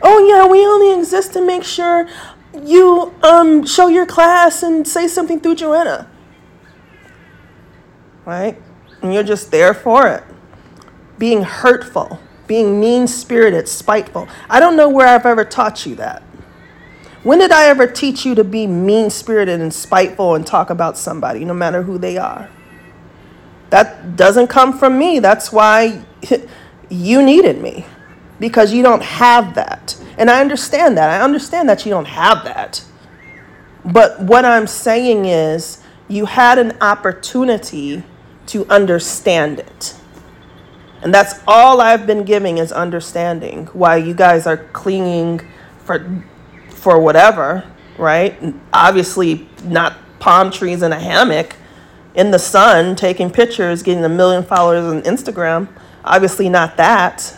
Oh, 0.01 0.27
yeah, 0.27 0.45
we 0.45 0.65
only 0.65 0.99
exist 0.99 1.31
to 1.33 1.45
make 1.45 1.63
sure 1.63 2.09
you 2.61 3.13
um, 3.23 3.65
show 3.65 3.87
your 3.87 4.05
class 4.05 4.63
and 4.63 4.85
say 4.85 5.07
something 5.07 5.39
through 5.39 5.55
Joanna. 5.55 6.09
Right? 8.25 8.61
And 9.01 9.13
you're 9.13 9.23
just 9.23 9.49
there 9.49 9.73
for 9.73 10.09
it. 10.09 10.23
Being 11.17 11.43
hurtful, 11.43 12.19
being 12.47 12.81
mean 12.81 13.07
spirited, 13.07 13.69
spiteful. 13.69 14.27
I 14.49 14.59
don't 14.59 14.75
know 14.75 14.89
where 14.89 15.07
I've 15.07 15.25
ever 15.25 15.45
taught 15.45 15.85
you 15.85 15.95
that. 15.95 16.21
When 17.23 17.39
did 17.39 17.51
I 17.51 17.67
ever 17.67 17.87
teach 17.87 18.25
you 18.25 18.35
to 18.35 18.43
be 18.43 18.67
mean 18.67 19.09
spirited 19.09 19.61
and 19.61 19.73
spiteful 19.73 20.35
and 20.35 20.45
talk 20.45 20.69
about 20.69 20.97
somebody, 20.97 21.45
no 21.45 21.53
matter 21.53 21.83
who 21.83 21.97
they 21.97 22.17
are? 22.17 22.49
That 23.71 24.15
doesn't 24.15 24.47
come 24.47 24.77
from 24.77 24.99
me. 24.99 25.19
That's 25.19 25.51
why 25.51 26.03
you 26.89 27.23
needed 27.23 27.61
me 27.61 27.85
because 28.39 28.73
you 28.73 28.83
don't 28.83 29.01
have 29.01 29.55
that. 29.55 29.97
And 30.17 30.29
I 30.29 30.41
understand 30.41 30.97
that. 30.97 31.09
I 31.09 31.23
understand 31.23 31.67
that 31.69 31.85
you 31.85 31.89
don't 31.89 32.07
have 32.07 32.43
that. 32.43 32.83
But 33.83 34.21
what 34.21 34.45
I'm 34.45 34.67
saying 34.67 35.25
is, 35.25 35.81
you 36.07 36.25
had 36.25 36.59
an 36.59 36.77
opportunity 36.81 38.03
to 38.47 38.67
understand 38.67 39.59
it. 39.59 39.95
And 41.01 41.13
that's 41.13 41.41
all 41.47 41.79
I've 41.79 42.05
been 42.05 42.25
giving 42.25 42.57
is 42.57 42.71
understanding 42.71 43.67
why 43.67 43.95
you 43.95 44.13
guys 44.13 44.45
are 44.45 44.57
clinging 44.57 45.41
for 45.79 46.23
for 46.69 46.99
whatever, 46.99 47.63
right? 47.97 48.35
Obviously 48.73 49.47
not 49.63 49.97
palm 50.19 50.51
trees 50.51 50.81
in 50.83 50.91
a 50.91 50.99
hammock 50.99 51.55
in 52.15 52.31
the 52.31 52.39
sun 52.39 52.95
taking 52.95 53.29
pictures, 53.29 53.83
getting 53.83 54.03
a 54.03 54.09
million 54.09 54.43
followers 54.43 54.83
on 54.83 55.01
Instagram. 55.03 55.69
Obviously, 56.03 56.49
not 56.49 56.77
that. 56.77 57.37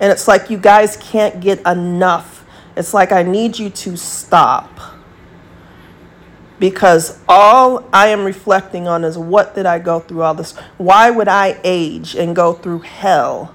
And 0.00 0.12
it's 0.12 0.28
like 0.28 0.50
you 0.50 0.58
guys 0.58 0.96
can't 0.96 1.40
get 1.40 1.60
enough. 1.66 2.44
It's 2.76 2.94
like 2.94 3.10
I 3.10 3.22
need 3.22 3.58
you 3.58 3.70
to 3.70 3.96
stop. 3.96 4.80
Because 6.60 7.20
all 7.28 7.88
I 7.92 8.08
am 8.08 8.24
reflecting 8.24 8.88
on 8.88 9.04
is 9.04 9.16
what 9.16 9.54
did 9.54 9.66
I 9.66 9.78
go 9.78 10.00
through 10.00 10.22
all 10.22 10.34
this? 10.34 10.56
Why 10.76 11.10
would 11.10 11.28
I 11.28 11.58
age 11.64 12.14
and 12.14 12.34
go 12.34 12.52
through 12.52 12.80
hell 12.80 13.54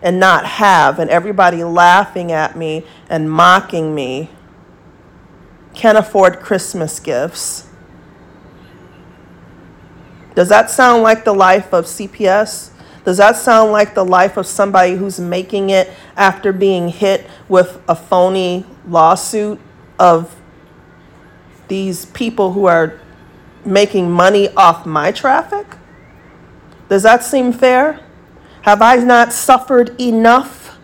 and 0.00 0.20
not 0.20 0.46
have, 0.46 0.98
and 0.98 1.10
everybody 1.10 1.64
laughing 1.64 2.32
at 2.32 2.56
me 2.56 2.86
and 3.08 3.30
mocking 3.30 3.94
me? 3.94 4.30
Can 5.78 5.96
afford 5.96 6.40
Christmas 6.40 6.98
gifts. 6.98 7.68
Does 10.34 10.48
that 10.48 10.70
sound 10.70 11.04
like 11.04 11.24
the 11.24 11.32
life 11.32 11.72
of 11.72 11.84
CPS? 11.84 12.70
Does 13.04 13.18
that 13.18 13.36
sound 13.36 13.70
like 13.70 13.94
the 13.94 14.04
life 14.04 14.36
of 14.36 14.44
somebody 14.44 14.96
who's 14.96 15.20
making 15.20 15.70
it 15.70 15.90
after 16.16 16.52
being 16.52 16.88
hit 16.88 17.30
with 17.48 17.80
a 17.88 17.94
phony 17.94 18.66
lawsuit 18.88 19.60
of 20.00 20.34
these 21.68 22.06
people 22.06 22.52
who 22.52 22.66
are 22.66 22.98
making 23.64 24.10
money 24.10 24.48
off 24.56 24.84
my 24.84 25.12
traffic? 25.12 25.76
Does 26.88 27.04
that 27.04 27.22
seem 27.22 27.52
fair? 27.52 28.00
Have 28.62 28.82
I 28.82 28.96
not 28.96 29.32
suffered 29.32 29.98
enough? 30.00 30.76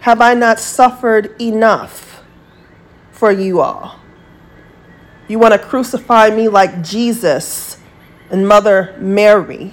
Have 0.00 0.20
I 0.20 0.34
not 0.34 0.58
suffered 0.58 1.40
enough? 1.40 2.05
For 3.16 3.32
you 3.32 3.60
all. 3.60 3.98
You 5.26 5.38
want 5.38 5.52
to 5.54 5.58
crucify 5.58 6.30
me 6.30 6.48
like 6.48 6.82
Jesus 6.82 7.78
and 8.30 8.46
Mother 8.46 8.94
Mary. 9.00 9.72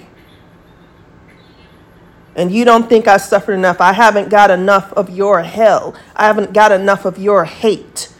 And 2.34 2.50
you 2.50 2.64
don't 2.64 2.88
think 2.88 3.06
I 3.06 3.18
suffered 3.18 3.52
enough. 3.52 3.80
I 3.80 3.92
haven't 3.92 4.30
got 4.30 4.50
enough 4.50 4.92
of 4.94 5.10
your 5.10 5.42
hell. 5.42 5.94
I 6.16 6.26
haven't 6.26 6.52
got 6.52 6.72
enough 6.72 7.04
of 7.04 7.18
your 7.18 7.44
hate, 7.44 8.12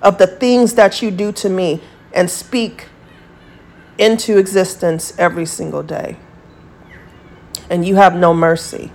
of 0.00 0.18
the 0.18 0.26
things 0.26 0.74
that 0.74 1.02
you 1.02 1.10
do 1.10 1.30
to 1.32 1.48
me 1.48 1.80
and 2.12 2.28
speak 2.28 2.86
into 3.98 4.38
existence 4.38 5.14
every 5.18 5.46
single 5.46 5.82
day. 5.82 6.16
And 7.70 7.86
you 7.86 7.96
have 7.96 8.16
no 8.16 8.34
mercy. 8.34 8.90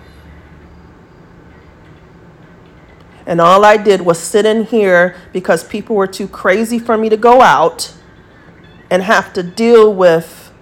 And 3.28 3.42
all 3.42 3.66
I 3.66 3.76
did 3.76 4.02
was 4.02 4.18
sit 4.18 4.46
in 4.46 4.64
here 4.64 5.18
because 5.34 5.62
people 5.66 5.98
were 5.98 6.08
too 6.08 6.30
crazy 6.30 6.80
for 6.80 6.98
me 6.98 7.10
to 7.10 7.18
go 7.18 7.42
out 7.42 7.94
and 8.90 9.04
have 9.04 9.34
to 9.34 9.44
deal 9.44 9.94
with 9.94 10.54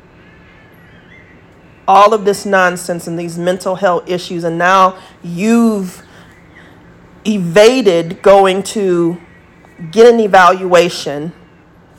all 1.88 2.16
of 2.16 2.26
this 2.26 2.44
nonsense 2.44 3.06
and 3.06 3.20
these 3.20 3.38
mental 3.38 3.76
health 3.76 4.10
issues. 4.10 4.44
And 4.44 4.58
now 4.58 4.98
you've 5.24 6.04
evaded 7.24 8.24
going 8.24 8.64
to 8.64 9.22
get 9.92 10.12
an 10.12 10.20
evaluation 10.20 11.32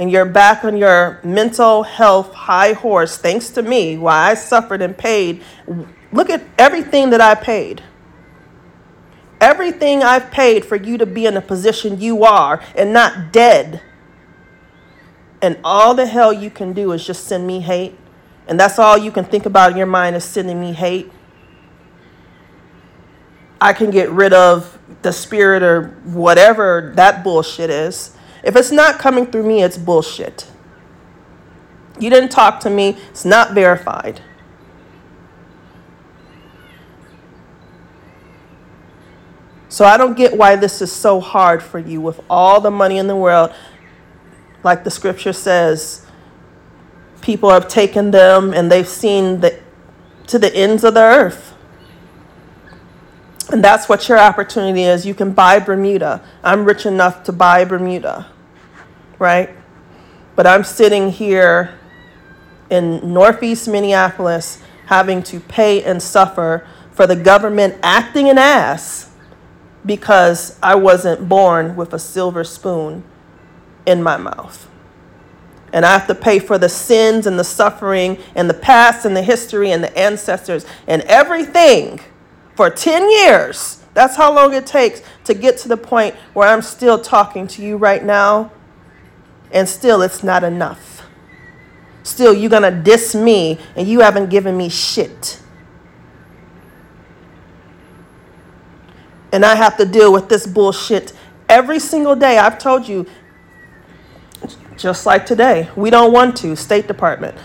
and 0.01 0.11
you're 0.11 0.25
back 0.25 0.65
on 0.65 0.77
your 0.77 1.21
mental 1.23 1.85
health 1.85 2.33
high 2.33 2.73
horse 2.73 3.19
thanks 3.19 3.51
to 3.51 3.61
me 3.61 3.99
why 3.99 4.31
i 4.31 4.35
suffered 4.35 4.81
and 4.81 4.97
paid 4.97 5.43
look 6.13 6.31
at 6.31 6.43
everything 6.59 7.11
that 7.11 7.21
i 7.21 7.35
paid 7.35 7.83
Everything 9.47 10.03
I've 10.03 10.33
paid 10.33 10.65
for 10.65 10.75
you 10.75 10.99
to 10.99 11.07
be 11.07 11.25
in 11.25 11.35
the 11.35 11.41
position 11.41 12.01
you 12.01 12.25
are 12.25 12.61
and 12.75 12.93
not 12.93 13.33
dead. 13.33 13.81
And 15.41 15.57
all 15.63 15.95
the 15.95 16.05
hell 16.05 16.33
you 16.33 16.51
can 16.51 16.73
do 16.73 16.91
is 16.91 17.07
just 17.07 17.29
send 17.29 17.47
me 17.47 17.61
hate. 17.61 17.97
And 18.49 18.59
that's 18.59 18.77
all 18.77 18.99
you 18.99 19.13
can 19.13 19.25
think 19.25 19.47
about 19.47 19.71
in 19.71 19.77
your 19.77 19.87
mind 19.87 20.17
is 20.17 20.25
sending 20.25 20.61
me 20.61 20.73
hate. 20.73 21.13
I 23.61 23.73
can 23.73 23.93
get 23.93 24.11
rid 24.11 24.33
of 24.33 24.81
the 25.03 25.13
spirit 25.13 25.63
or 25.63 25.91
whatever 26.03 26.93
that 26.97 27.23
bullshit 27.23 27.71
is. 27.71 28.17
If 28.43 28.57
it's 28.57 28.73
not 28.73 28.99
coming 28.99 29.27
through 29.27 29.45
me, 29.45 29.63
it's 29.63 29.79
bullshit. 29.79 30.51
You 32.01 32.11
didn't 32.11 32.31
talk 32.31 32.59
to 32.61 32.71
me, 32.71 32.97
it's 33.11 33.25
not 33.25 33.53
verified. 33.53 34.23
So 39.77 39.85
I 39.85 39.99
don't 39.99 40.17
get 40.17 40.35
why 40.35 40.57
this 40.57 40.81
is 40.81 40.91
so 40.91 41.21
hard 41.21 41.63
for 41.63 41.79
you 41.79 42.01
with 42.01 42.19
all 42.31 42.63
the 42.63 42.71
money 42.71 42.97
in 42.97 43.09
the 43.09 43.15
world. 43.15 43.53
Like 44.63 44.85
the 44.85 44.91
scripture 44.91 45.35
says, 45.35 46.07
people 47.21 47.51
have 47.51 47.69
taken 47.69 48.11
them 48.11 48.55
and 48.55 48.73
they've 48.73 48.89
seen 48.89 49.41
the, 49.41 49.61
to 50.29 50.39
the 50.39 50.51
ends 50.57 50.83
of 50.83 50.95
the 50.95 51.03
earth. 51.03 51.53
And 53.53 53.63
that's 53.63 53.87
what 53.87 54.09
your 54.09 54.19
opportunity 54.19 54.85
is. 54.85 55.05
You 55.05 55.13
can 55.13 55.33
buy 55.33 55.59
Bermuda. 55.59 56.25
I'm 56.43 56.65
rich 56.65 56.87
enough 56.87 57.23
to 57.25 57.33
buy 57.33 57.67
Bermuda, 57.67 58.33
right? 59.19 59.51
But 60.37 60.47
I'm 60.47 60.65
sitting 60.65 61.11
here 61.11 61.79
in 62.71 63.13
Northeast 63.13 63.69
Minneapolis 63.69 64.63
having 64.87 65.23
to 65.25 65.39
pay 65.39 65.85
and 65.85 66.03
suffer 66.03 66.67
for 66.93 67.07
the 67.07 67.15
government 67.15 67.75
acting 67.83 68.31
an 68.31 68.39
ass 68.39 69.11
because 69.87 70.59
I 70.63 70.75
wasn't 70.75 71.29
born 71.29 71.77
with 71.77 71.95
a 71.95 71.99
silver 71.99 72.45
spoon 72.45 73.05
in 73.87 74.03
my 74.03 74.17
mouth. 74.17 74.69
And 75.73 75.87
I 75.87 75.93
have 75.93 76.07
to 76.09 76.15
pay 76.15 76.39
for 76.39 76.59
the 76.59 76.69
sins 76.69 77.27
and 77.27 77.39
the 77.39 77.45
suffering 77.45 78.19
and 78.35 78.51
the 78.51 78.55
past 78.55 79.05
and 79.05 79.17
the 79.17 79.23
history 79.23 79.71
and 79.71 79.83
the 79.83 79.97
ancestors 79.97 80.67
and 80.87 81.03
everything 81.03 82.01
for 82.55 82.71
10 82.71 83.11
years. 83.11 83.83
That's 83.95 84.17
how 84.17 84.35
long 84.35 84.53
it 84.55 84.67
takes 84.67 85.03
to 85.25 85.35
get 85.35 85.59
to 85.59 85.69
the 85.69 85.77
point 85.77 86.15
where 86.35 86.49
I'm 86.49 86.63
still 86.63 86.99
talking 86.99 87.47
to 87.49 87.63
you 87.63 87.77
right 87.77 88.05
now. 88.05 88.53
And 89.53 89.69
still, 89.69 90.03
it's 90.03 90.23
not 90.23 90.45
enough. 90.45 91.03
Still, 92.03 92.35
you're 92.35 92.51
to 92.51 92.71
diss 92.71 93.15
me 93.15 93.59
and 93.75 93.87
you 93.89 94.01
haven't 94.01 94.31
given 94.31 94.57
me 94.57 94.69
shit. 94.69 95.41
And 99.33 99.45
I 99.45 99.55
have 99.55 99.77
to 99.79 99.85
deal 99.85 100.13
with 100.13 100.29
this 100.29 100.47
bullshit 100.47 101.13
every 101.49 101.79
single 101.79 102.17
day. 102.17 102.39
I've 102.39 102.59
told 102.59 102.89
you, 102.89 103.07
just 104.77 105.07
like 105.07 105.27
today, 105.27 105.71
we 105.77 105.91
don't 105.91 106.13
want 106.13 106.37
to. 106.39 106.55
State 106.55 106.87
Department, 106.87 107.37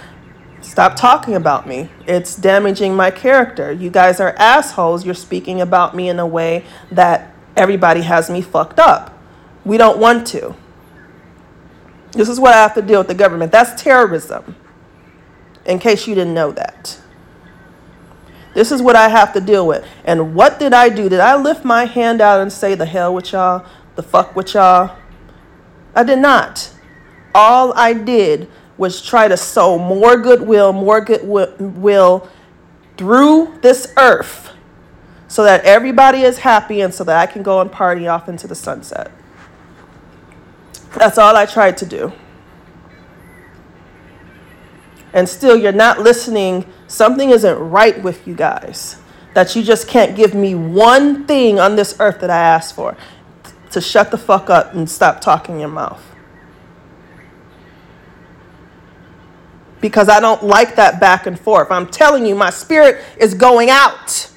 stop 0.62 0.96
talking 0.96 1.36
about 1.36 1.68
me. 1.68 1.90
It's 2.08 2.36
damaging 2.36 2.96
my 2.96 3.12
character. 3.12 3.72
You 3.72 3.90
guys 3.90 4.20
are 4.20 4.36
assholes. 4.38 5.06
You're 5.06 5.14
speaking 5.14 5.62
about 5.62 5.96
me 5.96 6.10
in 6.10 6.20
a 6.20 6.28
way 6.28 6.66
that 6.92 7.34
everybody 7.56 8.02
has 8.02 8.30
me 8.30 8.42
fucked 8.42 8.80
up. 8.80 9.18
We 9.64 9.78
don't 9.78 10.00
want 10.00 10.28
to. 10.28 10.56
This 12.12 12.28
is 12.28 12.40
what 12.40 12.54
I 12.54 12.58
have 12.58 12.74
to 12.76 12.82
deal 12.82 13.00
with 13.00 13.08
the 13.08 13.14
government. 13.14 13.52
That's 13.52 13.82
terrorism, 13.82 14.56
in 15.66 15.80
case 15.80 16.08
you 16.08 16.16
didn't 16.16 16.34
know 16.34 16.52
that. 16.52 17.00
This 18.54 18.72
is 18.72 18.82
what 18.82 18.96
I 18.96 19.08
have 19.08 19.34
to 19.34 19.42
deal 19.42 19.66
with. 19.66 19.86
And 20.04 20.36
what 20.36 20.60
did 20.60 20.74
I 20.74 20.90
do? 20.90 21.08
Did 21.08 21.20
I 21.20 21.36
lift 21.36 21.64
my 21.64 21.86
hand 21.86 22.22
out 22.22 22.42
and 22.42 22.52
say, 22.52 22.76
the 22.76 22.86
hell 22.86 23.14
with 23.14 23.32
y'all? 23.32 23.66
The 23.96 24.04
fuck 24.04 24.36
with 24.36 24.54
y'all? 24.54 24.98
I 25.96 26.04
did 26.04 26.20
not. 26.20 26.72
All 27.34 27.74
I 27.74 27.94
did 27.94 28.50
was 28.78 29.02
try 29.02 29.28
to 29.28 29.38
sow 29.38 29.78
more 29.78 30.18
goodwill, 30.18 30.74
more 30.74 31.02
goodwill 31.02 32.30
through 32.98 33.60
this 33.62 33.94
earth 33.98 34.52
so 35.28 35.44
that 35.44 35.64
everybody 35.64 36.24
is 36.24 36.40
happy 36.40 36.82
and 36.82 36.94
so 36.94 37.06
that 37.06 37.18
I 37.18 37.26
can 37.26 37.42
go 37.42 37.62
and 37.62 37.72
party 37.72 38.08
off 38.08 38.28
into 38.28 38.48
the 38.48 38.56
sunset. 38.56 39.12
That's 40.98 41.18
all 41.18 41.38
I 41.38 41.46
tried 41.46 41.78
to 41.78 41.86
do. 41.86 42.12
And 45.14 45.28
still, 45.28 45.56
you're 45.56 45.72
not 45.72 46.00
listening 46.00 46.66
Something 46.92 47.30
isn't 47.30 47.58
right 47.58 48.04
with 48.04 48.28
you 48.28 48.36
guys. 48.36 48.98
That 49.34 49.56
you 49.56 49.64
just 49.64 49.88
can't 49.88 50.14
give 50.14 50.34
me 50.34 50.56
one 50.56 51.26
thing 51.26 51.58
on 51.58 51.78
this 51.78 51.96
earth 52.02 52.20
that 52.20 52.30
I 52.30 52.38
asked 52.38 52.76
for. 52.76 52.98
To 53.72 53.80
shut 53.80 54.12
the 54.12 54.18
fuck 54.18 54.50
up 54.50 54.74
and 54.74 54.90
stop 54.90 55.22
talking 55.22 55.58
your 55.58 55.70
mouth. 55.70 56.04
Because 59.80 60.10
I 60.10 60.20
don't 60.20 60.44
like 60.44 60.76
that 60.76 61.00
back 61.00 61.28
and 61.28 61.40
forth. 61.40 61.72
I'm 61.72 61.88
telling 61.88 62.26
you, 62.26 62.36
my 62.36 62.50
spirit 62.50 63.02
is 63.18 63.36
going 63.36 63.70
out. 63.70 64.30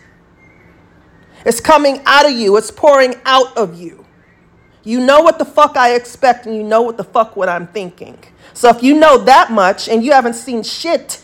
It's 1.45 1.61
coming 1.61 2.03
out 2.07 2.25
of 2.25 2.33
you, 2.33 2.57
it's 2.57 2.71
pouring 2.71 3.17
out 3.25 3.59
of 3.59 3.75
you. 3.75 4.07
You 4.85 5.01
know 5.01 5.23
what 5.23 5.41
the 5.41 5.45
fuck 5.45 5.77
I 5.77 5.97
expect, 5.97 6.47
and 6.47 6.55
you 6.55 6.63
know 6.63 6.83
what 6.83 6.99
the 6.99 7.05
fuck 7.05 7.35
what 7.35 7.49
I'm 7.49 7.67
thinking. 7.67 8.17
So 8.53 8.69
if 8.69 8.81
you 8.81 8.97
know 8.97 9.19
that 9.19 9.51
much 9.51 9.89
and 9.89 10.05
you 10.05 10.13
haven't 10.13 10.35
seen 10.35 10.63
shit 10.63 11.21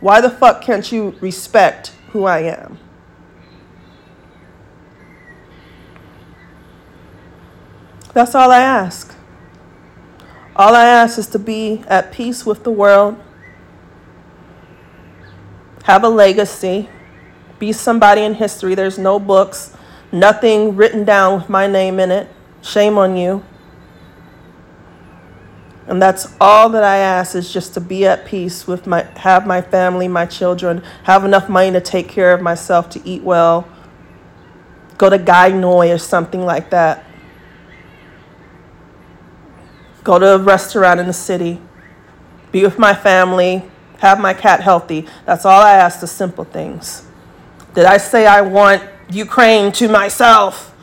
why 0.00 0.20
the 0.20 0.30
fuck 0.30 0.62
can't 0.62 0.90
you 0.92 1.16
respect 1.20 1.92
who 2.12 2.24
I 2.24 2.40
am? 2.40 2.78
That's 8.12 8.34
all 8.34 8.50
I 8.50 8.60
ask. 8.60 9.14
All 10.54 10.74
I 10.74 10.86
ask 10.86 11.18
is 11.18 11.26
to 11.28 11.38
be 11.38 11.84
at 11.86 12.12
peace 12.12 12.46
with 12.46 12.64
the 12.64 12.70
world, 12.70 13.22
have 15.84 16.02
a 16.02 16.08
legacy, 16.08 16.88
be 17.58 17.72
somebody 17.72 18.22
in 18.22 18.34
history. 18.34 18.74
There's 18.74 18.98
no 18.98 19.18
books, 19.18 19.76
nothing 20.12 20.76
written 20.76 21.04
down 21.04 21.40
with 21.40 21.50
my 21.50 21.66
name 21.66 22.00
in 22.00 22.10
it. 22.10 22.28
Shame 22.62 22.96
on 22.96 23.16
you. 23.16 23.44
And 25.88 26.02
that's 26.02 26.34
all 26.40 26.68
that 26.70 26.82
I 26.82 26.96
ask 26.96 27.36
is 27.36 27.52
just 27.52 27.74
to 27.74 27.80
be 27.80 28.06
at 28.06 28.26
peace 28.26 28.66
with 28.66 28.86
my 28.86 29.02
have 29.16 29.46
my 29.46 29.60
family, 29.60 30.08
my 30.08 30.26
children, 30.26 30.82
have 31.04 31.24
enough 31.24 31.48
money 31.48 31.70
to 31.70 31.80
take 31.80 32.08
care 32.08 32.32
of 32.32 32.42
myself, 32.42 32.90
to 32.90 33.08
eat 33.08 33.22
well, 33.22 33.68
go 34.98 35.08
to 35.08 35.18
Gai 35.18 35.50
Noi 35.50 35.90
or 35.92 35.98
something 35.98 36.44
like 36.44 36.70
that. 36.70 37.04
Go 40.02 40.18
to 40.18 40.34
a 40.34 40.38
restaurant 40.38 40.98
in 40.98 41.06
the 41.06 41.12
city, 41.12 41.60
be 42.50 42.62
with 42.62 42.78
my 42.78 42.94
family, 42.94 43.64
have 43.98 44.20
my 44.20 44.34
cat 44.34 44.60
healthy. 44.60 45.06
That's 45.24 45.44
all 45.44 45.60
I 45.60 45.72
ask, 45.72 46.00
the 46.00 46.06
simple 46.06 46.44
things. 46.44 47.06
Did 47.74 47.84
I 47.84 47.98
say 47.98 48.26
I 48.26 48.40
want 48.40 48.82
Ukraine 49.10 49.70
to 49.72 49.88
myself? 49.88 50.74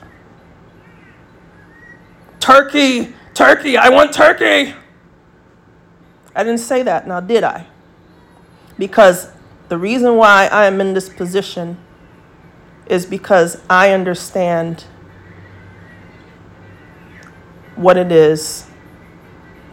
Turkey, 2.39 3.13
Turkey, 3.33 3.77
I 3.77 3.89
want 3.89 4.13
Turkey. 4.13 4.73
I 6.35 6.43
didn't 6.43 6.59
say 6.59 6.83
that, 6.83 7.07
now 7.07 7.19
did 7.19 7.43
I? 7.43 7.67
Because 8.77 9.29
the 9.69 9.77
reason 9.77 10.15
why 10.15 10.47
I 10.51 10.65
am 10.65 10.81
in 10.81 10.93
this 10.93 11.09
position 11.09 11.77
is 12.87 13.05
because 13.05 13.61
I 13.69 13.91
understand 13.91 14.85
what 17.75 17.97
it 17.97 18.11
is 18.11 18.67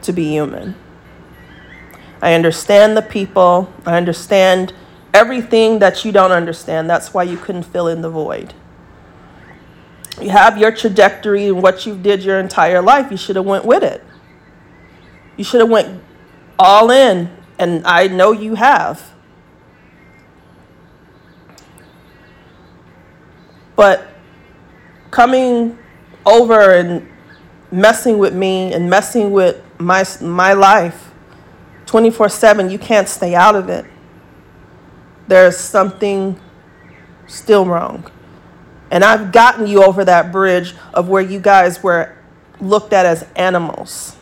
to 0.03 0.13
be 0.13 0.25
human. 0.25 0.75
I 2.23 2.35
understand 2.35 2.97
the 2.97 3.03
people. 3.03 3.73
I 3.87 3.97
understand 3.97 4.73
everything 5.13 5.79
that 5.79 6.05
you 6.05 6.13
don't 6.13 6.33
understand. 6.33 6.89
That's 6.89 7.15
why 7.15 7.23
you 7.23 7.37
couldn't 7.37 7.65
fill 7.65 7.89
in 7.89 8.03
the 8.03 8.11
void. 8.11 8.55
You 10.21 10.31
have 10.31 10.59
your 10.59 10.71
trajectory 10.71 11.47
and 11.47 11.63
what 11.63 11.87
you 11.87 11.97
did 11.97 12.23
your 12.23 12.39
entire 12.39 12.83
life. 12.83 13.11
You 13.11 13.17
should 13.17 13.37
have 13.37 13.47
went 13.47 13.65
with 13.65 13.83
it. 13.83 14.05
You 15.37 15.45
should 15.45 15.61
have 15.61 15.71
went 15.71 16.03
all 16.61 16.91
in, 16.91 17.31
and 17.59 17.87
I 17.87 18.07
know 18.07 18.33
you 18.33 18.55
have. 18.55 19.13
But 23.75 24.07
coming 25.11 25.79
over 26.27 26.75
and 26.75 27.09
messing 27.73 28.19
with 28.19 28.35
me 28.35 28.75
and 28.75 28.91
messing 28.91 29.31
with 29.31 29.63
my 29.79 30.05
my 30.21 30.53
life 30.53 31.13
24/7, 31.87 32.71
you 32.71 32.79
can't 32.79 33.09
stay 33.09 33.35
out 33.35 33.57
of 33.57 33.71
it. 33.71 33.87
There's 35.29 35.57
something 35.57 36.39
still 37.27 37.65
wrong. 37.65 38.05
And 38.91 39.03
I've 39.03 39.33
gotten 39.33 39.67
you 39.67 39.83
over 39.83 40.05
that 40.05 40.31
bridge 40.31 40.75
of 40.93 41.09
where 41.09 41.23
you 41.23 41.41
guys 41.41 41.83
were 41.83 42.13
looked 42.61 42.93
at 42.93 43.07
as 43.07 43.25
animals. 43.35 44.17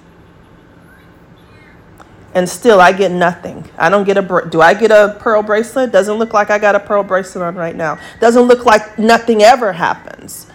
And 2.39 2.49
still 2.49 2.81
I 2.81 2.93
get 2.93 3.11
nothing. 3.11 3.69
I 3.77 3.89
don't 3.89 4.05
get 4.05 4.17
a 4.17 4.49
do 4.49 4.61
I 4.61 4.73
get 4.73 4.93
a 4.93 5.17
pearl 5.19 5.43
bracelet? 5.43 5.91
Doesn't 5.91 6.19
look 6.19 6.33
like 6.33 6.51
I 6.51 6.59
got 6.61 6.77
a 6.77 6.81
pearl 6.81 7.03
bracelet 7.03 7.45
on 7.45 7.57
right 7.57 7.75
now. 7.75 7.99
Doesn't 8.21 8.45
look 8.45 8.65
like 8.65 8.97
nothing 8.97 9.43
ever 9.43 9.73
happens, 9.73 10.47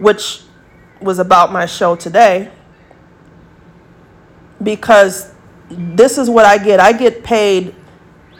which 0.00 0.42
was 1.00 1.20
about 1.20 1.52
my 1.52 1.64
show 1.64 1.94
today. 1.94 2.50
Because 4.60 5.32
this 5.70 6.18
is 6.18 6.28
what 6.28 6.44
I 6.44 6.58
get. 6.58 6.80
I 6.80 6.92
get 6.92 7.22
paid 7.22 7.72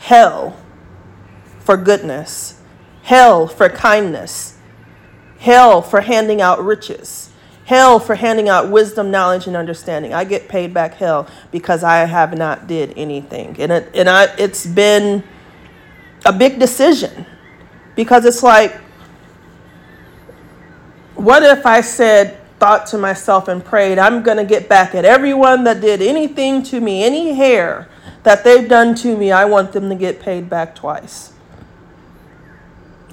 hell 0.00 0.56
for 1.60 1.76
goodness, 1.76 2.60
hell 3.02 3.46
for 3.46 3.68
kindness, 3.68 4.58
hell 5.38 5.82
for 5.82 6.00
handing 6.00 6.40
out 6.40 6.64
riches 6.64 7.27
hell 7.68 8.00
for 8.00 8.14
handing 8.14 8.48
out 8.48 8.70
wisdom, 8.70 9.10
knowledge, 9.10 9.46
and 9.46 9.54
understanding. 9.54 10.14
I 10.14 10.24
get 10.24 10.48
paid 10.48 10.72
back 10.72 10.94
hell 10.94 11.28
because 11.50 11.84
I 11.84 11.98
have 11.98 12.36
not 12.36 12.66
did 12.66 12.94
anything. 12.96 13.56
And 13.60 13.70
it 13.70 13.90
and 13.94 14.08
I 14.08 14.24
it's 14.38 14.64
been 14.64 15.22
a 16.24 16.32
big 16.32 16.58
decision 16.58 17.26
because 17.94 18.24
it's 18.24 18.42
like 18.42 18.74
what 21.14 21.42
if 21.42 21.66
I 21.66 21.82
said 21.82 22.38
thought 22.58 22.86
to 22.86 22.96
myself 22.96 23.48
and 23.48 23.62
prayed, 23.62 23.98
I'm 23.98 24.22
going 24.22 24.38
to 24.38 24.46
get 24.46 24.66
back 24.66 24.94
at 24.94 25.04
everyone 25.04 25.64
that 25.64 25.82
did 25.82 26.00
anything 26.00 26.62
to 26.64 26.80
me, 26.80 27.04
any 27.04 27.34
hair 27.34 27.86
that 28.22 28.44
they've 28.44 28.68
done 28.68 28.94
to 28.96 29.14
me, 29.14 29.30
I 29.30 29.44
want 29.44 29.72
them 29.72 29.90
to 29.90 29.94
get 29.94 30.20
paid 30.20 30.48
back 30.48 30.74
twice. 30.74 31.34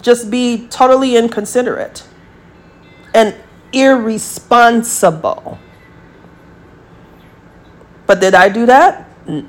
Just 0.01 0.31
be 0.31 0.67
totally 0.69 1.17
inconsiderate. 1.17 2.07
And 3.13 3.35
irresponsible. 3.71 5.59
But 8.05 8.19
did 8.21 8.35
I 8.35 8.49
do 8.49 8.65
that? 8.65 9.09
D- 9.27 9.41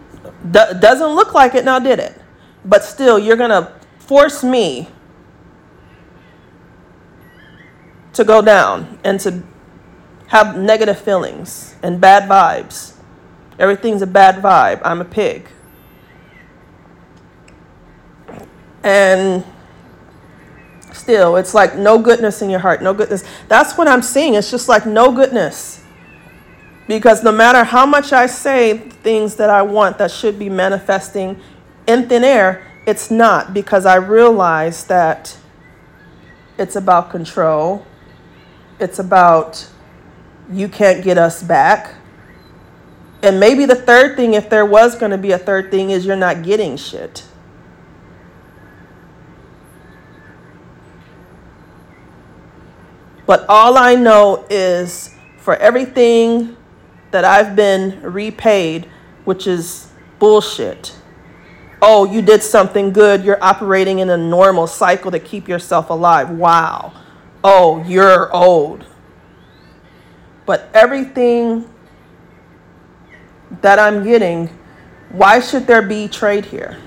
doesn't 0.50 1.14
look 1.14 1.34
like 1.34 1.54
it 1.54 1.64
now, 1.64 1.78
did 1.78 1.98
it? 1.98 2.20
But 2.64 2.84
still, 2.84 3.18
you're 3.18 3.36
going 3.36 3.50
to 3.50 3.72
force 3.98 4.42
me 4.42 4.88
to 8.12 8.24
go 8.24 8.40
down 8.40 8.98
and 9.04 9.20
to 9.20 9.42
have 10.28 10.56
negative 10.58 10.98
feelings 10.98 11.76
and 11.82 12.00
bad 12.00 12.28
vibes. 12.28 12.94
Everything's 13.58 14.02
a 14.02 14.06
bad 14.06 14.36
vibe. 14.36 14.80
I'm 14.84 15.00
a 15.00 15.04
pig. 15.04 15.48
And 18.82 19.44
still. 20.96 21.36
It's 21.36 21.54
like 21.54 21.76
no 21.76 21.98
goodness 21.98 22.42
in 22.42 22.50
your 22.50 22.60
heart, 22.60 22.82
no 22.82 22.94
goodness. 22.94 23.24
That's 23.48 23.76
what 23.76 23.88
I'm 23.88 24.02
seeing. 24.02 24.34
It's 24.34 24.50
just 24.50 24.68
like 24.68 24.86
no 24.86 25.12
goodness. 25.12 25.84
Because 26.88 27.22
no 27.22 27.32
matter 27.32 27.64
how 27.64 27.84
much 27.84 28.12
I 28.12 28.26
say 28.26 28.78
things 28.78 29.36
that 29.36 29.50
I 29.50 29.62
want 29.62 29.98
that 29.98 30.10
should 30.10 30.38
be 30.38 30.48
manifesting 30.48 31.40
in 31.86 32.08
thin 32.08 32.24
air, 32.24 32.66
it's 32.86 33.10
not 33.10 33.52
because 33.52 33.86
I 33.86 33.96
realize 33.96 34.84
that 34.84 35.36
it's 36.58 36.76
about 36.76 37.10
control. 37.10 37.84
It's 38.78 38.98
about 38.98 39.68
you 40.50 40.68
can't 40.68 41.02
get 41.02 41.18
us 41.18 41.42
back. 41.42 41.94
And 43.22 43.40
maybe 43.40 43.64
the 43.64 43.74
third 43.74 44.16
thing, 44.16 44.34
if 44.34 44.48
there 44.48 44.64
was 44.64 44.94
going 44.94 45.10
to 45.10 45.18
be 45.18 45.32
a 45.32 45.38
third 45.38 45.70
thing, 45.70 45.90
is 45.90 46.06
you're 46.06 46.14
not 46.14 46.42
getting 46.42 46.76
shit. 46.76 47.24
But 53.26 53.44
all 53.48 53.76
I 53.76 53.94
know 53.96 54.46
is 54.48 55.14
for 55.38 55.56
everything 55.56 56.56
that 57.10 57.24
I've 57.24 57.56
been 57.56 58.00
repaid, 58.02 58.88
which 59.24 59.46
is 59.46 59.88
bullshit. 60.18 60.94
Oh, 61.82 62.04
you 62.04 62.22
did 62.22 62.42
something 62.42 62.92
good. 62.92 63.24
You're 63.24 63.42
operating 63.42 63.98
in 63.98 64.08
a 64.10 64.16
normal 64.16 64.66
cycle 64.66 65.10
to 65.10 65.18
keep 65.18 65.48
yourself 65.48 65.90
alive. 65.90 66.30
Wow. 66.30 66.92
Oh, 67.44 67.82
you're 67.84 68.32
old. 68.34 68.86
But 70.46 70.68
everything 70.72 71.68
that 73.60 73.78
I'm 73.78 74.04
getting, 74.04 74.48
why 75.10 75.40
should 75.40 75.66
there 75.66 75.82
be 75.82 76.08
trade 76.08 76.44
here? 76.46 76.78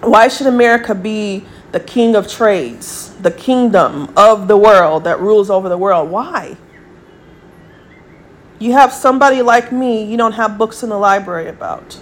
Why 0.00 0.28
should 0.28 0.48
America 0.48 0.94
be 0.94 1.44
the 1.72 1.80
king 1.80 2.14
of 2.14 2.28
trades, 2.28 3.14
the 3.20 3.30
kingdom 3.30 4.12
of 4.16 4.46
the 4.46 4.56
world 4.56 5.04
that 5.04 5.20
rules 5.20 5.50
over 5.50 5.68
the 5.68 5.78
world. 5.78 6.10
Why? 6.10 6.56
You 8.58 8.72
have 8.72 8.92
somebody 8.92 9.42
like 9.42 9.72
me 9.72 10.04
you 10.04 10.16
don't 10.16 10.32
have 10.32 10.56
books 10.56 10.82
in 10.82 10.90
the 10.90 10.98
library 10.98 11.48
about. 11.48 12.00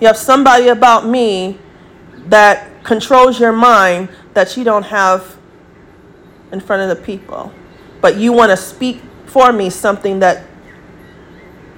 You 0.00 0.06
have 0.08 0.16
somebody 0.16 0.68
about 0.68 1.06
me 1.06 1.58
that 2.26 2.84
controls 2.84 3.38
your 3.38 3.52
mind 3.52 4.08
that 4.34 4.56
you 4.56 4.64
don't 4.64 4.82
have 4.82 5.36
in 6.52 6.60
front 6.60 6.90
of 6.90 6.96
the 6.96 7.02
people. 7.04 7.52
But 8.00 8.16
you 8.16 8.32
want 8.32 8.50
to 8.50 8.56
speak 8.56 9.00
for 9.26 9.52
me 9.52 9.70
something 9.70 10.18
that 10.20 10.44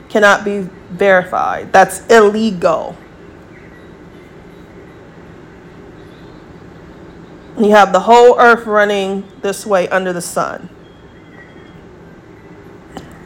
cannot 0.09 0.44
be 0.44 0.61
verified. 0.90 1.72
That's 1.72 2.07
illegal. 2.07 2.96
You 7.59 7.71
have 7.71 7.92
the 7.92 8.01
whole 8.01 8.38
earth 8.38 8.66
running 8.66 9.27
this 9.42 9.66
way 9.66 9.88
under 9.88 10.12
the 10.12 10.21
sun. 10.21 10.68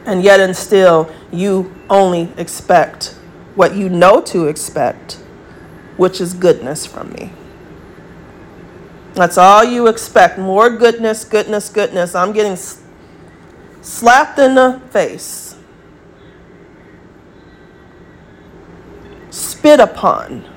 And 0.05 0.23
yet, 0.23 0.39
and 0.39 0.55
still, 0.55 1.13
you 1.31 1.73
only 1.87 2.33
expect 2.35 3.15
what 3.53 3.75
you 3.75 3.89
know 3.89 4.21
to 4.21 4.47
expect, 4.47 5.13
which 5.97 6.19
is 6.19 6.33
goodness 6.33 6.85
from 6.85 7.13
me. 7.13 7.31
That's 9.13 9.37
all 9.37 9.63
you 9.63 9.87
expect. 9.87 10.39
More 10.39 10.69
goodness, 10.71 11.23
goodness, 11.23 11.69
goodness. 11.69 12.15
I'm 12.15 12.33
getting 12.33 12.57
slapped 13.83 14.39
in 14.39 14.55
the 14.55 14.81
face, 14.89 15.55
spit 19.29 19.79
upon 19.79 20.52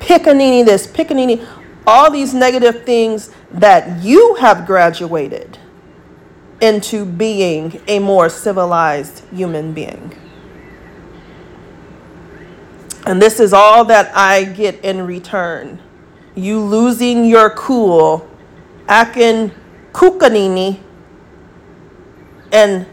pickaninny 0.00 0.64
this, 0.64 0.86
pickaninny, 0.86 1.46
all 1.86 2.10
these 2.10 2.34
negative 2.34 2.84
things 2.84 3.30
that 3.52 4.02
you 4.02 4.34
have 4.36 4.66
graduated 4.66 5.58
into 6.60 7.04
being 7.04 7.80
a 7.86 7.98
more 7.98 8.28
civilized 8.28 9.24
human 9.32 9.72
being. 9.72 10.14
And 13.06 13.20
this 13.20 13.40
is 13.40 13.52
all 13.52 13.84
that 13.86 14.14
I 14.16 14.44
get 14.44 14.84
in 14.84 15.06
return. 15.06 15.80
You 16.34 16.60
losing 16.60 17.24
your 17.24 17.50
cool, 17.50 18.28
acting 18.86 19.52
kukanini, 19.92 20.80
and 22.52 22.86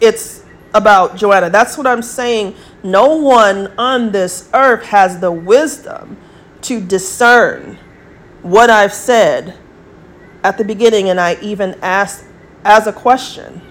it's 0.00 0.44
about 0.72 1.16
Joanna. 1.16 1.50
That's 1.50 1.76
what 1.76 1.86
I'm 1.86 2.02
saying. 2.02 2.54
No 2.84 3.16
one 3.16 3.72
on 3.78 4.12
this 4.12 4.50
earth 4.52 4.84
has 4.84 5.18
the 5.18 5.32
wisdom 5.32 6.18
to 6.60 6.82
discern 6.82 7.78
what 8.42 8.68
I've 8.68 8.92
said 8.92 9.58
at 10.44 10.58
the 10.58 10.64
beginning, 10.64 11.08
and 11.08 11.18
I 11.18 11.38
even 11.40 11.76
asked 11.80 12.26
as 12.62 12.86
a 12.86 12.92
question. 12.92 13.62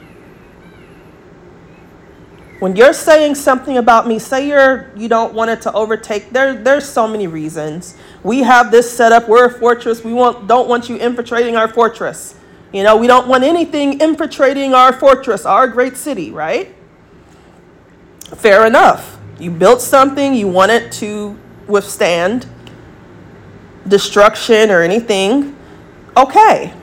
When 2.57 2.75
you're 2.75 2.93
saying 2.93 3.35
something 3.35 3.77
about 3.77 4.07
me, 4.07 4.17
say 4.17 4.47
you're 4.47 4.91
you 4.95 5.07
don't 5.07 5.35
want 5.35 5.51
it 5.51 5.61
to 5.63 5.73
overtake. 5.73 6.31
There, 6.31 6.55
there's 6.55 6.87
so 6.89 7.07
many 7.07 7.27
reasons. 7.27 7.95
We 8.23 8.39
have 8.39 8.71
this 8.71 8.91
set 8.91 9.11
up. 9.11 9.27
We're 9.27 9.45
a 9.45 9.59
fortress. 9.59 10.03
We 10.03 10.13
want 10.13 10.47
don't 10.47 10.67
want 10.67 10.89
you 10.89 10.95
infiltrating 10.95 11.55
our 11.55 11.67
fortress. 11.67 12.35
You 12.71 12.81
know, 12.81 12.97
we 12.97 13.05
don't 13.05 13.27
want 13.27 13.43
anything 13.43 14.01
infiltrating 14.01 14.73
our 14.73 14.91
fortress, 14.91 15.45
our 15.45 15.67
great 15.67 15.97
city, 15.97 16.31
right? 16.31 16.73
Fair 18.35 18.65
enough. 18.65 19.19
You 19.39 19.51
built 19.51 19.81
something, 19.81 20.33
you 20.33 20.47
want 20.47 20.71
it 20.71 20.91
to 20.93 21.37
withstand 21.67 22.45
destruction 23.87 24.71
or 24.71 24.81
anything. 24.81 25.55
Okay. 26.15 26.73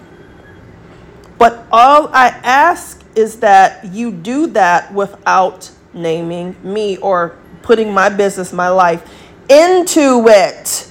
But 1.38 1.66
all 1.72 2.08
I 2.08 2.28
ask 2.42 3.02
is 3.14 3.40
that 3.40 3.86
you 3.86 4.10
do 4.10 4.46
that 4.48 4.92
without 4.92 5.70
naming 5.92 6.54
me 6.62 6.96
or 6.98 7.36
putting 7.62 7.92
my 7.92 8.08
business, 8.08 8.52
my 8.52 8.68
life 8.68 9.02
into 9.48 10.26
it. 10.28 10.90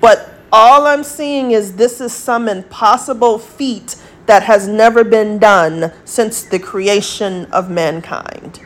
But 0.00 0.34
all 0.52 0.86
I'm 0.86 1.04
seeing 1.04 1.52
is 1.52 1.76
this 1.76 2.00
is 2.00 2.12
some 2.12 2.48
impossible 2.48 3.38
feat 3.38 3.96
that 4.26 4.42
has 4.44 4.68
never 4.68 5.04
been 5.04 5.38
done 5.38 5.92
since 6.04 6.42
the 6.42 6.58
creation 6.58 7.46
of 7.46 7.70
mankind. 7.70 8.60